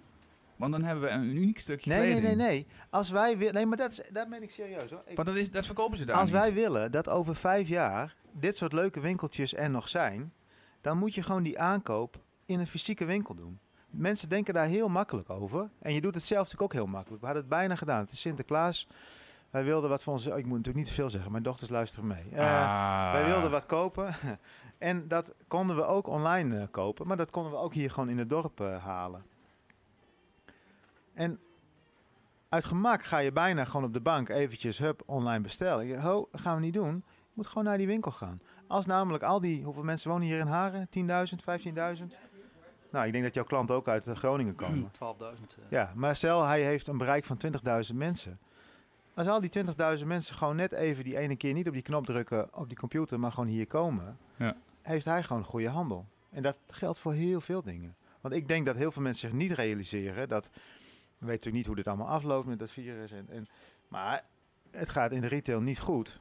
[0.55, 2.37] Want dan hebben we een uniek stukje Nee, nee, kleding.
[2.37, 2.67] nee, nee.
[2.89, 3.53] Als wij willen...
[3.53, 5.01] Nee, maar dat, is, dat meen ik serieus hoor.
[5.05, 6.39] Ik- Want dat, is, dat verkopen ze daar Als niet.
[6.39, 10.33] wij willen dat over vijf jaar dit soort leuke winkeltjes er nog zijn,
[10.81, 13.59] dan moet je gewoon die aankoop in een fysieke winkel doen.
[13.91, 15.69] Mensen denken daar heel makkelijk over.
[15.79, 17.19] En je doet het zelf natuurlijk ook heel makkelijk.
[17.21, 17.99] We hadden het bijna gedaan.
[17.99, 18.87] Het is Sinterklaas.
[19.49, 20.27] Wij wilden wat voor ons.
[20.27, 21.31] oh, Ik moet natuurlijk niet te veel zeggen.
[21.31, 22.23] Mijn dochters luisteren mee.
[22.33, 23.11] Eh, Ah.
[23.11, 24.13] Wij wilden wat kopen.
[24.77, 27.07] en dat konden we ook online eh, kopen.
[27.07, 29.21] Maar dat konden we ook hier gewoon in het dorp eh, halen.
[31.13, 31.39] En
[32.49, 35.85] uit gemak ga je bijna gewoon op de bank eventjes hup online bestellen.
[35.85, 37.03] Je, ho, dat gaan we niet doen.
[37.05, 38.41] Je moet gewoon naar die winkel gaan.
[38.67, 40.87] Als namelijk al die, hoeveel mensen wonen hier in Haren?
[40.97, 41.03] 10.000,
[41.99, 42.17] 15.000?
[42.91, 44.91] Nou, ik denk dat jouw klanten ook uit eh, Groningen komen.
[44.91, 44.99] 12.000.
[44.99, 45.69] eh.
[45.69, 47.37] Ja, maar stel hij heeft een bereik van
[47.91, 48.39] 20.000 mensen.
[49.13, 49.49] Als al die
[49.99, 52.77] 20.000 mensen gewoon net even die ene keer niet op die knop drukken op die
[52.77, 54.55] computer, maar gewoon hier komen, Ja.
[54.81, 56.05] heeft hij gewoon goede handel.
[56.29, 57.95] En dat geldt voor heel veel dingen.
[58.21, 60.51] Want ik denk dat heel veel mensen zich niet realiseren dat, we
[61.25, 63.11] weten natuurlijk niet hoe dit allemaal afloopt met dat virus.
[63.11, 63.47] En, en,
[63.87, 64.23] maar
[64.71, 66.19] het gaat in de retail niet goed.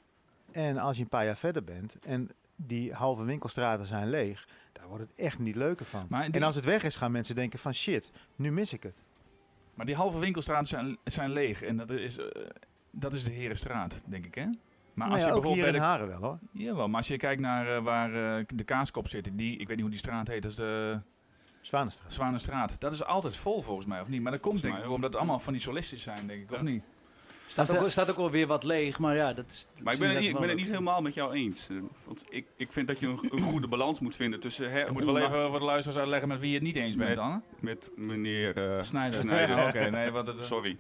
[0.52, 2.30] En als je een paar jaar verder bent en
[2.66, 6.06] die halve winkelstraten zijn leeg, daar wordt het echt niet leuker van.
[6.08, 8.82] Maar die- En als het weg is, gaan mensen denken van shit, nu mis ik
[8.82, 9.02] het.
[9.74, 11.62] Maar die halve winkelstraten zijn, zijn leeg.
[11.62, 12.24] En dat is, eh,
[12.90, 14.44] dat is de Herenstraat, denk ik, hè?
[14.44, 16.38] Maar Nou als ja, je ook bijvoorbeeld hier in bij de, Haren wel hoor.
[16.52, 19.68] Jawel, maar als je kijkt naar eh, waar eh, de kaaskop zit, die, ik weet
[19.68, 21.00] niet hoe die straat heet, dat is de
[21.60, 22.12] Zwanenstraat.
[22.12, 22.80] Zwanenstraat.
[22.80, 24.22] Dat is altijd vol volgens mij, of niet?
[24.22, 26.62] Maar dat komt denk ik omdat het allemaal van die solisten zijn, denk ik, of
[26.62, 26.84] niet?
[27.50, 29.66] Staat, ook, staat ook wel weer wat leeg, maar ja, dat is.
[29.74, 31.68] dat Maar ik ben, we het niet, ik ben het niet helemaal met jou eens.
[31.68, 34.70] Eh, Want ik, ik vind dat je een, een goede balans moet vinden tussen...
[34.70, 36.96] Hè, Ik moet wel even voor de luisteraars uitleggen met wie je het niet eens
[36.96, 37.30] bent Met- dan.
[37.32, 37.38] hè?
[37.60, 39.18] Met meneer uh, Snijder.
[39.20, 39.56] Snijder.
[39.56, 40.76] Ja, Oké, nee, wat het, Sorry.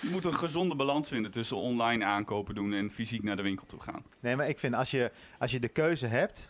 [0.00, 3.66] je moet een gezonde balans vinden tussen online aankopen doen en fysiek naar de winkel
[3.66, 4.02] toe gaan.
[4.20, 6.48] Nee, maar ik vind als je, als je de keuze hebt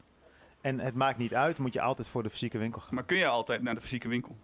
[0.61, 2.95] en het maakt niet uit, moet je altijd voor de fysieke winkel gaan.
[2.95, 4.37] Maar kun je altijd naar de fysieke winkel?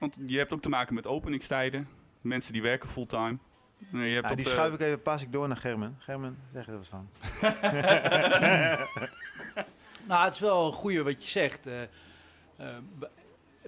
[0.00, 1.88] Want je hebt ook te maken met openingstijden.
[2.20, 3.38] Mensen die werken fulltime.
[3.90, 5.96] Nee, je hebt Ja, op die de- schuif ik even, pas ik door naar Germen.
[5.98, 7.08] Germen, zeg er wat van.
[10.08, 11.66] Nou, het is wel een goeie wat je zegt.
[11.66, 11.88] eh, eh,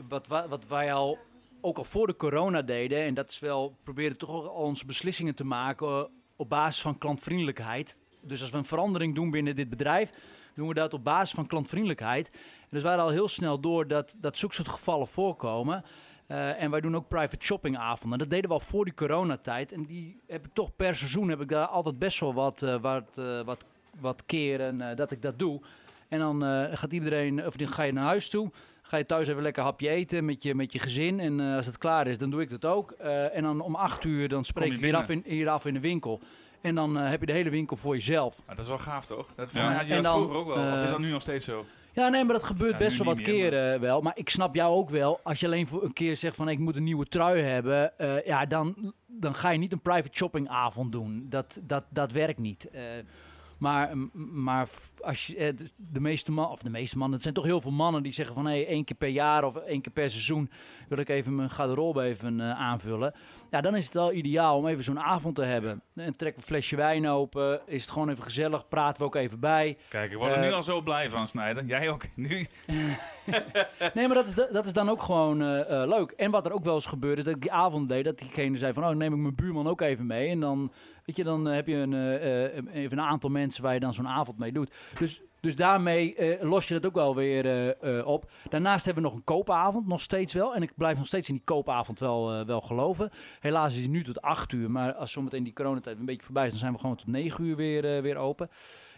[0.08, 1.18] wat, wa- wat wij al,
[1.60, 4.86] ook al voor de corona deden, en dat is wel, we proberen toch al onze
[4.86, 6.02] beslissingen te maken eh,
[6.36, 8.00] op basis van klantvriendelijkheid.
[8.22, 10.10] Dus als we een verandering doen binnen dit bedrijf,
[10.54, 12.30] doen we dat op basis van klantvriendelijkheid.
[12.32, 15.84] En dus wij hadden al heel snel door dat, dat zulke soort gevallen voorkomen.
[16.26, 18.18] Eh, en wij doen ook private shopping avonden.
[18.18, 19.72] Dat deden we al voor die coronatijd.
[19.72, 22.80] En die heb ik toch per seizoen heb ik daar altijd best wel wat, eh,
[22.80, 23.64] wat, wat,
[24.00, 25.60] wat keren dat ik dat doe.
[26.08, 26.42] En dan
[26.76, 28.50] gaat iedereen, of dan ga je naar huis toe.
[28.82, 31.20] Ga je thuis even lekker hapje eten met je, met je gezin.
[31.20, 32.90] En als het klaar is, dan doe ik dat ook.
[33.32, 35.80] En dan om acht uur dan spreek ik hier af, in, hier af in de
[35.80, 36.20] winkel.
[36.60, 38.40] En dan heb je de hele winkel voor jezelf.
[38.46, 39.32] Maar dat is wel gaaf, toch?
[39.36, 39.72] Dat, Ja.
[39.72, 40.72] had je dat dan, vroeger ook wel.
[40.72, 41.64] of is dat nu nog steeds zo?
[41.92, 44.00] Ja, nee, maar dat gebeurt Ja, best wel wat meer, keren wel.
[44.00, 45.20] Maar ik snap jou ook wel.
[45.22, 47.98] Als je alleen voor een keer zegt van ik moet een nieuwe trui hebben.
[47.98, 51.26] eh, ja, dan, dan ga je niet een private shopping avond doen.
[51.28, 52.70] Dat, dat, dat werkt niet.
[52.70, 52.82] Eh,
[53.62, 53.90] Maar,
[54.32, 54.68] maar
[55.00, 57.70] als je, eh, de- meeste mannen, of de meeste mannen, het zijn toch heel veel
[57.70, 60.50] mannen die zeggen van hé, één keer per jaar of één keer per seizoen
[60.88, 63.14] wil ik even mijn garderobe even eh, aanvullen.
[63.50, 65.70] Ja, dan is het wel ideaal om even zo'n avond te hebben.
[65.94, 69.14] En trekken we een flesje wijn open, is het gewoon even gezellig, praten we ook
[69.14, 69.76] even bij.
[69.88, 71.64] Kijk, ik word er Eh, nu al zo blij van, Snijder.
[71.64, 72.02] Jij ook.
[72.16, 72.46] Nu.
[73.94, 76.10] Nee, maar dat is, dat is dan ook gewoon eh, eh, leuk.
[76.10, 78.58] En wat er ook wel eens gebeurde, is dat ik die avond deed, dat diegene
[78.58, 80.28] zei van, oh, neem ik mijn buurman ook even mee.
[80.28, 80.72] En dan,
[81.04, 83.80] weet je, dan eh, heb je een, eh, eh, even een aantal mensen waar je
[83.80, 84.74] dan zo'n avond mee doet.
[84.98, 88.30] Dus, dus daarmee los je dat ook wel weer op.
[88.48, 90.54] Daarnaast hebben we nog een koopavond, nog steeds wel.
[90.54, 93.10] En ik blijf nog steeds in die koopavond wel, wel geloven.
[93.40, 96.44] Helaas is het nu tot 8 uur, maar als zometeen die coronatijd een beetje voorbij
[96.44, 98.50] is, dan zijn we gewoon tot 9 uur weer, weer open.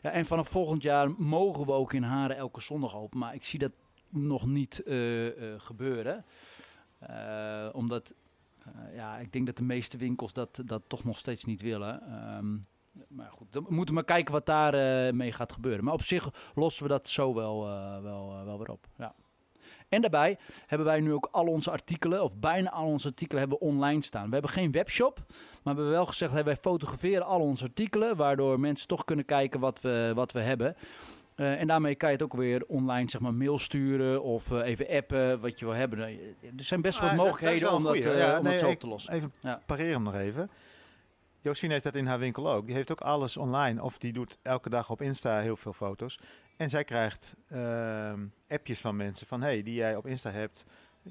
[0.03, 3.19] Ja, en vanaf volgend jaar mogen we ook in Haren elke zondag open.
[3.19, 3.73] Maar ik zie dat
[4.09, 4.83] nog niet
[5.59, 6.25] gebeuren.
[7.73, 8.15] Omdat,
[8.65, 12.03] eh, ja, ik denk dat de meeste winkels dat, dat toch nog steeds niet willen.
[12.03, 12.57] Ehm,
[13.09, 15.85] maar goed, dan moeten we maar kijken wat daar eh, mee gaat gebeuren.
[15.85, 18.87] Maar op zich lossen we dat zo wel, eh, wel, wel weer op.
[18.97, 19.15] Ja.
[19.89, 23.61] En daarbij hebben wij nu ook al onze artikelen, of bijna al onze artikelen, hebben
[23.61, 24.27] online staan.
[24.27, 28.17] We hebben geen webshop, maar we hebben wel gezegd, hey, wij fotograferen al onze artikelen,
[28.17, 30.77] waardoor mensen toch kunnen kijken wat we, wat we hebben.
[31.35, 34.67] Eh, en daarmee kan je het ook weer online zeg maar, mail sturen of eh,
[34.67, 35.99] even appen wat je wil hebben.
[35.99, 36.19] Er
[36.57, 38.67] zijn best wel Ah, dat- mogelijkheden wel om dat, eh, Ja, om nee, dat zo
[38.67, 39.13] op ik- te lossen.
[39.13, 39.61] Even Ja.
[39.67, 40.51] pareren hem nog even.
[41.41, 42.67] Josephine heeft dat in haar winkel ook.
[42.67, 43.83] Die heeft ook alles online.
[43.83, 46.19] Of die doet elke dag op Insta heel veel foto's.
[46.57, 49.43] En zij krijgt ehm, appjes van mensen van...
[49.43, 50.65] hey, die jij op Insta hebt,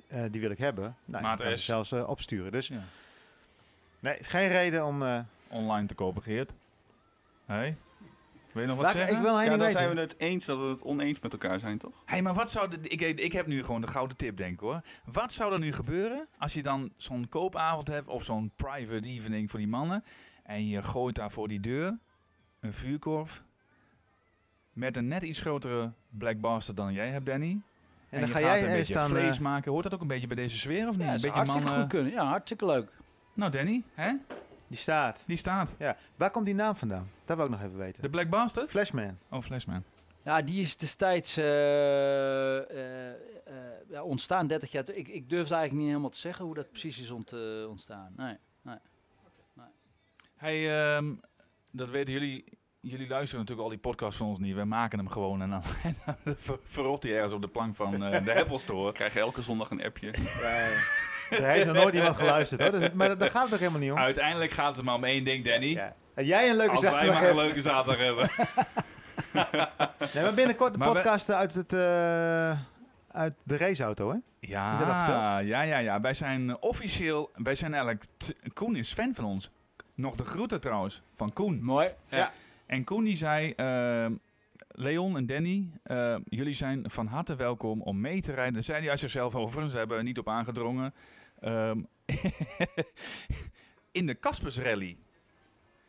[0.07, 0.95] eh, die wil ik hebben.
[1.05, 2.51] Nou, Maat je kan zelfs eh, opsturen.
[2.51, 2.83] Dus Ja.
[3.99, 5.03] nee, geen reden om...
[5.03, 5.19] eh,
[5.49, 6.51] Online te kopen, Geert.
[7.45, 7.75] Hé?
[8.53, 9.15] Wil je nog wat laat- zeggen?
[9.17, 9.71] ik wil Ja, dan weten.
[9.71, 11.93] zijn we het eens dat we het oneens met elkaar zijn, toch?
[12.05, 12.69] Hé, maar wat zou...
[12.69, 14.81] De, ik, ik heb nu gewoon de gouden tip, denk ik hoor.
[15.05, 19.49] Wat zou er nu gebeuren als je dan zo'n koopavond hebt of zo'n private evening
[19.49, 20.03] voor die mannen
[20.43, 21.99] en je gooit daar voor die deur
[22.59, 23.43] een vuurkorf
[24.73, 27.61] met een net iets grotere Black Bastard dan jij hebt, Danny.
[28.09, 29.09] En dan je ga gaat jij een beetje staan...
[29.09, 29.71] vlees eh, maken.
[29.71, 31.05] Hoort dat ook een beetje bij deze sfeer of niet?
[31.05, 31.81] Ja, een beetje hartstikke mannen...
[31.83, 32.11] goed kunnen.
[32.11, 32.91] Ja, hartstikke leuk.
[33.33, 34.11] Nou, Danny, hè?
[34.73, 35.23] Die staat.
[35.27, 35.75] Die staat.
[35.77, 35.97] Ja.
[36.15, 37.09] Waar komt die naam vandaan?
[37.25, 38.01] Dat wil ik nog even weten.
[38.01, 38.69] De Black Bastard?
[38.69, 39.17] Flashman.
[39.29, 39.83] Oh, Flashman.
[40.23, 43.15] Ja, die is destijds eh, eh, eh,
[43.89, 44.89] ja, ontstaan, 30 jaar.
[44.89, 47.39] Ik, ik durf het eigenlijk niet helemaal te zeggen hoe dat precies is ont, eh,
[47.69, 48.13] ontstaan.
[48.17, 48.37] Nee.
[50.35, 51.13] Hey, ehm,
[51.71, 52.43] dat weten jullie.
[52.79, 54.55] Jullie luisteren natuurlijk al die podcasts van ons niet.
[54.55, 55.61] We maken hem gewoon en dan,
[56.05, 58.85] dan ver- verrot hij ergens op de plank van eh, de Apple Store.
[58.85, 60.11] We krijgen elke zondag een appje.
[61.29, 62.71] Er heeft nog nooit iemand geluisterd hoor.
[62.71, 63.97] Dus, maar daar gaat het ook helemaal niet om.
[63.97, 65.65] Uiteindelijk gaat het maar om één ding, Danny.
[65.67, 65.93] Ja.
[66.15, 68.29] En jij een leuke Als wij zaterdag maar een leuke zaterdag hebben.
[70.13, 72.49] Nee, maar binnenkort de Maar we- podcast uit, het, eh,
[73.11, 74.17] uit de raceauto, hè?
[74.39, 74.87] Ja, dat
[75.45, 76.01] ja, ja, ja.
[76.01, 79.51] Wij zijn officieel, wij zijn eigenlijk, t- Koen is fan van ons.
[79.95, 81.63] Nog de groeten trouwens, van Koen.
[81.63, 81.89] Mooi.
[82.65, 84.13] En Koen die zei, ehm,
[84.67, 88.53] Leon en Danny, eh, jullie zijn van harte welkom om mee te rijden.
[88.53, 90.93] Daar zei hij uit zichzelf over, ze hebben er niet op aangedrongen.
[91.39, 91.81] Ehm,
[93.91, 94.97] in de Caspers Rally.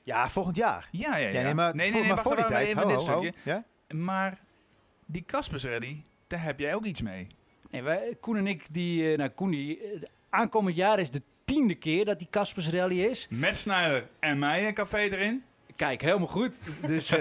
[0.03, 0.89] Ja, volgend jaar.
[0.91, 1.39] Ja, ja, ja.
[1.39, 2.69] Ja, nee, maar, nee, voor, nee, maar voor die even, tijd.
[2.69, 3.21] even Ho, dit ho, ho.
[3.23, 3.51] stukje.
[3.51, 3.65] Ja?
[3.97, 4.41] Maar
[5.07, 7.27] die Caspers Rally, daar heb jij ook iets mee.
[7.71, 11.23] Nee, wij, Koen en ik, die, eh, nou Koen, die, eh, aankomend jaar is de
[11.45, 13.27] tiende keer dat die Caspers Rally is.
[13.31, 15.45] Met Snijder en mij een café erin.
[15.77, 16.57] Kijk, helemaal goed.
[16.87, 17.15] Dus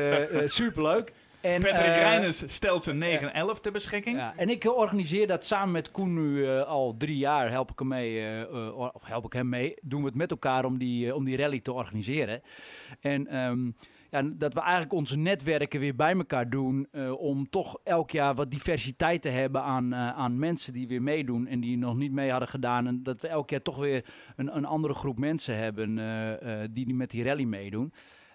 [0.46, 1.12] superleuk.
[1.44, 4.18] En, Patrick eh, Reiners stelt zijn 911 ter beschikking.
[4.18, 7.50] Ja, en ik organiseer dat samen met Koen nu eh, al drie jaar.
[7.50, 9.74] Help ik hem mee, eh, of help ik hem mee.
[9.82, 12.42] Doen we het met elkaar om die, om die rally te organiseren.
[13.02, 13.72] En ehm,
[14.10, 16.88] ja, dat we eigenlijk onze netwerken weer bij elkaar doen.
[17.18, 21.48] om toch elk jaar wat diversiteit te hebben aan, aan mensen die weer meedoen.
[21.48, 22.88] En die nog niet mee hadden gedaan.
[22.88, 26.94] En dat we elk jaar toch weer een, een andere groep mensen hebben eh, die
[26.94, 27.94] met die rally meedoen.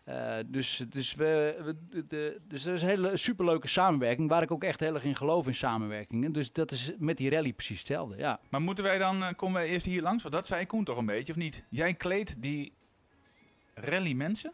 [0.09, 1.75] Eh, dus, dus, we,
[2.09, 5.17] de, dus dat is een hele superleuke samenwerking, waar ik ook echt heel erg in
[5.17, 6.33] geloof in samenwerkingen.
[6.33, 8.41] Dus dat is met die rally precies hetzelfde, ja.
[8.51, 10.23] Maar moeten wij dan, eh, komen wij eerst hier langs?
[10.23, 11.65] Want dat zei Koen toch een beetje, of niet?
[11.71, 12.73] Jij kleedt die
[13.75, 14.53] rally mensen?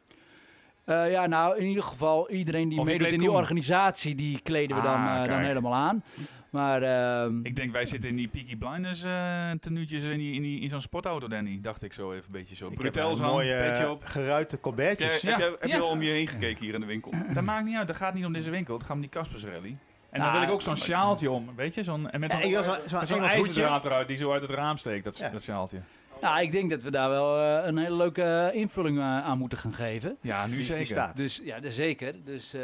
[0.85, 4.77] Eh, ja, nou, in ieder geval, iedereen die Of meedoet in die organisatie, die kleden
[4.77, 6.03] we dan, Ah, eh, dan helemaal aan.
[6.51, 10.43] Maar ehm, Ik denk, wij zitten in die Peaky Blinders eh tenuutjes in, die, in,
[10.43, 11.59] die, in zo'n sportauto, Danny.
[11.63, 12.65] Dacht ik zo even een beetje zo.
[12.65, 14.05] Ik heb Brutels een aan, mooie op.
[14.05, 15.21] geruite colbertjes.
[15.21, 15.31] Ja.
[15.31, 15.77] heb je, heb ja.
[15.77, 17.13] je al om je heen gekeken hier in de winkel?
[17.35, 18.75] Dat maakt niet uit, dat gaat niet om deze winkel.
[18.75, 19.77] Het gaat om die Caspers Rally.
[20.11, 21.83] En dan Nou, wil ik ook zo'n sjaaltje om, weet je?
[21.83, 25.29] Zo'n, en met zo'n, zo'n- eruit die zo uit het raam steekt, dat, Ja.
[25.29, 25.81] dat sjaaltje.
[26.21, 29.39] Nou, ik denk dat we daar wel eh, een hele leuke eh, invulling eh, aan
[29.39, 30.17] moeten gaan geven.
[30.21, 30.87] Ja, nu Die- die zeker.
[30.87, 31.17] staat.
[31.17, 32.25] Dus ja, dat zeker.
[32.25, 32.61] Dus eh,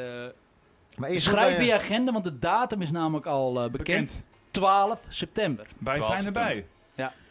[0.96, 3.78] Maar eerst schrijf je agenda, want de datum is namelijk al eh, bekend.
[3.86, 4.24] Bekend.
[4.50, 5.66] 12 september.
[5.78, 6.42] Wij 12 zijn erbij.
[6.44, 6.68] september.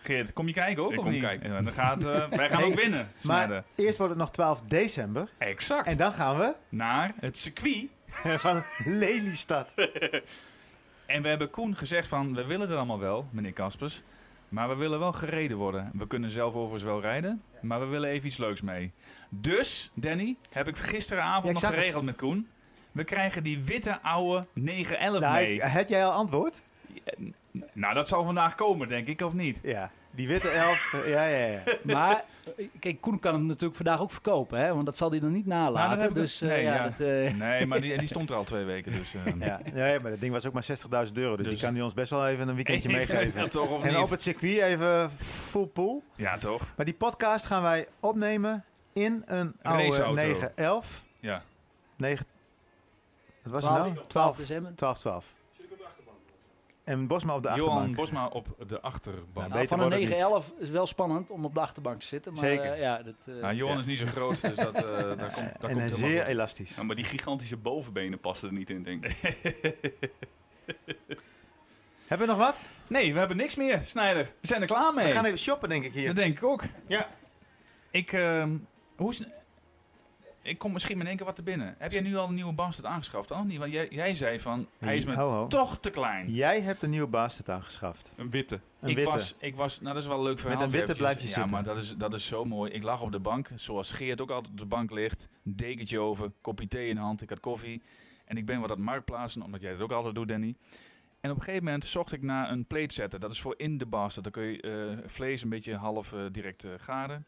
[0.03, 1.22] Geert, kom je kijken ook Ik of kom niet?
[1.22, 1.51] kijken.
[1.51, 4.61] Ja, dan gaat, eh, wij gaan Hey, ook winnen, Maar eerst wordt het nog 12
[4.67, 5.30] december.
[5.38, 5.88] Exact.
[5.88, 7.88] En dan gaan we Naar het circuit.
[8.45, 9.74] van Lelystad.
[11.05, 14.01] En we hebben Koen gezegd van, we willen het allemaal wel, meneer Kaspers.
[14.50, 15.91] Maar we willen wel gereden worden.
[15.93, 17.41] We kunnen zelf overigens wel rijden.
[17.62, 18.91] Maar we willen even iets leuks mee.
[19.30, 21.74] Dus, Danny, heb ik gisteravond Ja, nog het.
[21.74, 22.47] geregeld met Koen.
[22.91, 25.62] We krijgen die witte oude 911 Nou, mee.
[25.62, 26.62] had jij al antwoord?
[27.74, 29.60] Nou, dat zal vandaag komen, denk ik, of niet?
[29.64, 29.91] Ja.
[30.20, 30.93] Die witte elf.
[30.93, 31.61] eh, ja, ja, ja.
[31.84, 32.24] Maar,
[32.57, 34.74] eh, kijk, Koen kan hem natuurlijk vandaag ook verkopen, hè?
[34.74, 35.97] Want dat zal hij dan niet nalaten.
[35.97, 36.84] Nou, ik- dus, eh, nee, ja, ja.
[36.84, 39.13] Dat, eh, Nee, maar die, die stond er al twee weken, dus...
[39.15, 41.36] eh, Ja, ja, ja, maar dat ding was ook maar 60.000 euro.
[41.36, 43.49] Dus, Dus- die kan hij ons best wel even een weekendje Ja, meegeven.
[43.49, 43.97] toch, of En niet?
[44.03, 46.03] op het circuit even full pool.
[46.15, 46.74] Ja, toch?
[46.78, 48.63] Maar die podcast gaan wij opnemen
[48.93, 50.13] in een oude Raceauto.
[50.22, 51.03] 911.
[51.20, 51.43] Ja.
[51.97, 52.26] 9...
[53.43, 53.93] Wat was het 12, nou?
[53.93, 54.76] 12 12, december.
[54.76, 55.34] 12, 12.
[56.90, 57.96] En Bosma op de Johan achterbank.
[57.96, 59.26] Bosma op de achterbank.
[59.34, 60.10] Ja, Nou, beter van een wordt het niet.
[60.10, 62.32] 911 is wel spannend om op de achterbank te zitten.
[62.34, 62.72] Maar, Zeker.
[62.72, 63.80] eh, ja, dat, eh, Nou, Johan Ja.
[63.80, 66.28] is niet zo groot, dus dat, eh daar komt, daar komt en helemaal zeer goed.
[66.28, 66.76] elastisch.
[66.76, 69.18] Ja, maar die gigantische bovenbenen passen er niet in, denk ik.
[72.08, 72.62] Hebben we nog wat?
[72.88, 74.24] Nee, we hebben niks meer, Snijder.
[74.42, 75.06] We zijn er klaar mee.
[75.06, 76.08] We gaan even shoppen, denk ik hier.
[76.08, 76.64] Dat denk ik ook.
[76.88, 77.08] Ja.
[77.92, 78.58] Ik, ehm,
[78.96, 79.24] hoe is,
[80.50, 81.76] ik kom misschien met één keer wat te binnen.
[81.78, 83.32] Heb jij nu al een nieuwe bastard aangeschaft?
[83.32, 85.47] Oh, niet, want jij, jij zei van, hij is me Ho, ho.
[85.47, 86.34] toch te klein.
[86.34, 88.14] Jij hebt een nieuwe bastard aangeschaft.
[88.16, 88.60] Een witte.
[88.80, 89.12] Een ik, witte.
[89.12, 90.62] Was, ik was, nou dat is wel een leuk verhaal.
[90.62, 91.52] een witte blijf je Ja, zitten.
[91.52, 92.72] maar dat is, dat is zo mooi.
[92.72, 95.28] Ik lag op de bank, zoals Geert ook altijd op de bank ligt.
[95.43, 97.82] Dekentje over, kopje thee in de hand, ik had koffie.
[98.26, 100.56] En ik ben wat aan het marktplaatsen, omdat jij dat ook altijd doet, Danny.
[101.22, 103.20] En op een gegeven moment zocht ik naar een plate setter.
[103.20, 104.24] Dat is voor in de bastard.
[104.24, 107.26] Dan kun je eh, vlees een beetje half eh, direct eh, garen.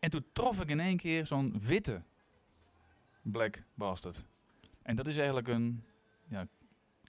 [0.00, 2.02] En toen trof ik in één keer zo'n witte
[3.22, 4.24] Black Bastard.
[4.82, 5.84] En dat is eigenlijk een
[6.28, 6.46] ja,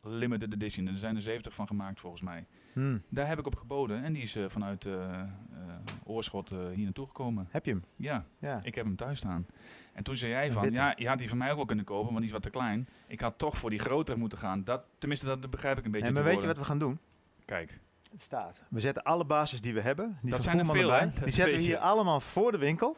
[0.02, 0.88] limited edition.
[0.88, 2.46] Er zijn er 70 van gemaakt volgens mij.
[2.74, 3.02] Hmm.
[3.10, 5.24] Daar heb ik op geboden en die is eh, vanuit eh,
[6.04, 7.48] Oorschot hier naartoe gekomen.
[7.50, 7.84] Heb je hem?
[7.96, 8.60] Ja, Ja.
[8.64, 9.46] ik heb hem thuis staan.
[9.94, 10.80] En toen zei jij Een van, witte.
[10.80, 12.50] ja, je had die van mij ook wel kunnen kopen, want die is wat te
[12.50, 12.88] klein.
[13.08, 14.64] Ik had toch voor die grotere moeten gaan.
[14.64, 17.00] Dat, tenminste, dat begrijp ik een beetje En maar weet je wat we gaan doen?
[17.46, 17.80] Kijk,
[18.18, 18.62] staat.
[18.70, 21.55] We zetten alle bases die we hebben, die Dat zijn er veel, erbij, die zetten
[21.55, 22.97] we hier allemaal voor de winkel.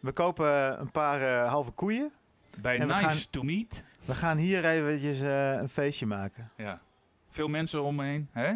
[0.00, 2.12] We kopen eh, een paar eh, halve koeien.
[2.60, 3.84] bij En Nice gaan- to Meet.
[4.04, 6.50] We gaan hier eventjes eh, een feestje maken.
[6.56, 6.80] Ja.
[7.28, 8.28] Veel mensen om me heen.
[8.32, 8.54] Hè?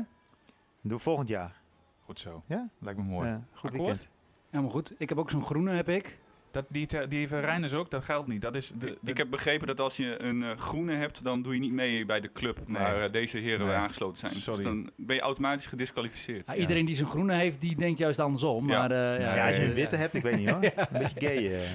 [0.81, 1.61] We volgend jaar.
[2.05, 2.43] Goed zo.
[2.47, 2.69] Ja?
[2.79, 3.29] Lijkt me mooi.
[3.29, 3.73] Ja, goed Akkoord?
[3.87, 4.09] weekend.
[4.51, 4.93] Helemaal goed.
[4.99, 6.19] Ik heb ook zo'n groene, heb ik.
[6.53, 8.43] Dat, die, te- die van Reiners ook, dat geldt niet.
[8.43, 11.43] Dat is de, de- Ik heb begrepen dat als je een eh, groene hebt, dan
[11.43, 12.59] doe je niet mee bij de club.
[12.67, 13.75] Maar eh, deze heren Nee.
[13.77, 14.33] aangesloten zijn.
[14.33, 14.57] Sorry.
[14.61, 16.43] Dus dan ben je automatisch gedisqualificeerd.
[16.47, 18.69] Ja, Iedereen die zijn groene heeft, die denkt juist andersom.
[18.69, 18.79] Ja.
[18.79, 20.63] Maar, eh, Ja, Ja, als je een witte hebt, ik weet niet hoor.
[20.75, 21.69] Een beetje gay.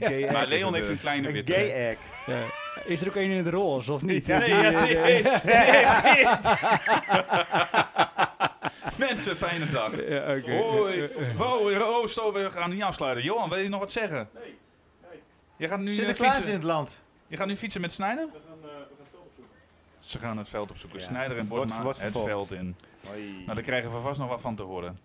[0.00, 1.52] Nee, Maar is Leon heeft een kleine Een witte.
[1.52, 1.98] gay egg.
[2.26, 2.44] ja.
[2.86, 4.26] Is er ook een in het roze, of niet?
[4.26, 5.30] Die, Nee, die die heeft.
[8.98, 10.08] Mensen, fijne dag.
[10.08, 10.24] ja.
[10.26, 11.10] Hoi.
[11.36, 11.82] Wow,
[12.18, 13.24] oh, we gaan niet afsluiten.
[13.24, 14.28] Johan, wil je nog wat zeggen?
[14.34, 14.58] Nee.
[15.56, 16.54] Je gaat nu eh, Sinterklaas in fietsen.
[16.54, 17.00] het land.
[17.26, 18.28] Je gaat nu fietsen met Snijder?
[20.00, 20.98] Ze gaan het veld opzoeken.
[20.98, 21.04] Ja.
[21.04, 22.28] Snijder en Bosma het vervolgd.
[22.28, 22.76] veld in.
[23.12, 24.98] Nou, daar krijgen we vast nog wat van te horen.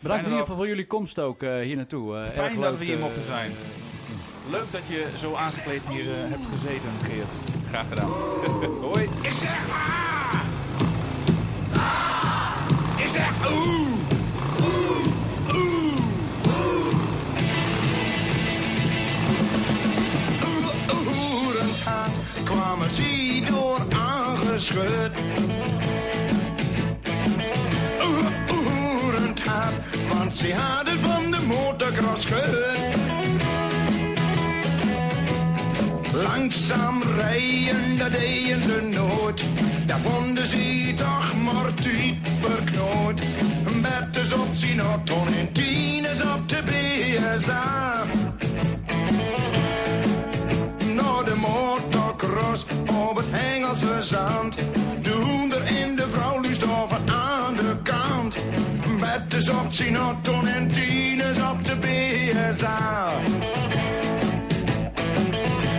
[0.00, 2.16] Fijne in ieder geval voor jullie komst ook eh, hier naartoe.
[2.18, 3.52] Eh, Fijn dat leuk, we hier eh, mochten zijn.
[4.50, 7.30] Leuk dat je zo aangekleed hier eh, hebt gezeten, Geert.
[7.68, 8.08] Graag gedaan.
[8.92, 9.08] Hoi.
[9.22, 10.13] Ik zeg ah!
[13.14, 13.88] Zeg oeh!
[14.60, 15.06] Oeh!
[15.54, 15.98] Oeh!
[20.94, 21.84] Oeh!
[21.84, 22.10] Haar
[22.44, 25.12] kwamen ze door aangeschud.
[29.44, 29.72] Haar,
[30.08, 33.13] want ze hadden van de motocross gehoord.
[36.14, 39.44] Langzaam rijden, dat deden ze nooit.
[39.86, 43.22] Daar vonden ze toch maar tijd verknoot.
[43.82, 48.04] Betters op zijn en tieners op de BSA.
[50.94, 54.56] Naar de motocross op het Engelse zand.
[55.02, 58.36] De hoender en de vrouw luistoven aan de kant.
[59.00, 63.08] Betters op zijn en tieners op de BSA.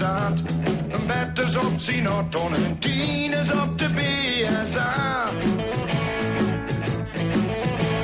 [0.00, 5.24] Een bed is op Sinaton en tien is op de BSA.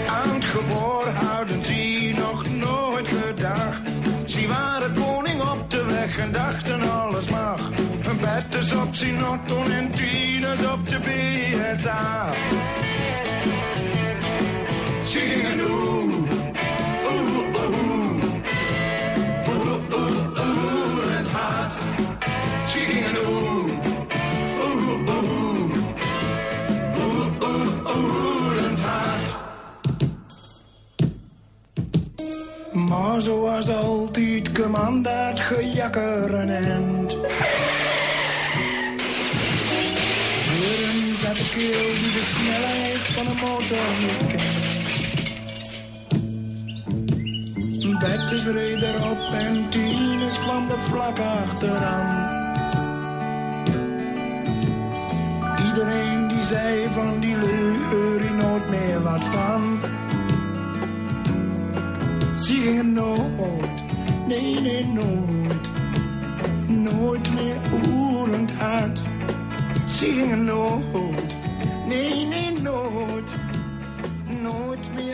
[0.07, 3.81] Aan het gehoor houden ze nog nooit gedacht.
[4.25, 7.71] Ze waren koning op de weg en dachten alles mag.
[8.05, 12.29] Een bed is op Sinaton en tien is op de BSA.
[15.03, 16.14] Gingen oeh,
[33.15, 37.11] Maar zoals altijd kwam dat gejakker een end.
[40.45, 44.65] Deuren zat de keel die de snelheid van een motor niet kent.
[47.99, 52.29] Bettjes reed erop en Tines kwam er vlak achteraan.
[55.67, 59.79] Iedereen die zei van die leur nooit meer wat van.
[62.39, 63.83] Ze gingen nooit,
[64.27, 65.69] nee nee nooit,
[66.69, 69.03] nooit meer oerend hard.
[69.87, 71.37] Ze gingen nooit,
[71.89, 73.35] nee nee nooit,
[74.43, 75.14] nooit meer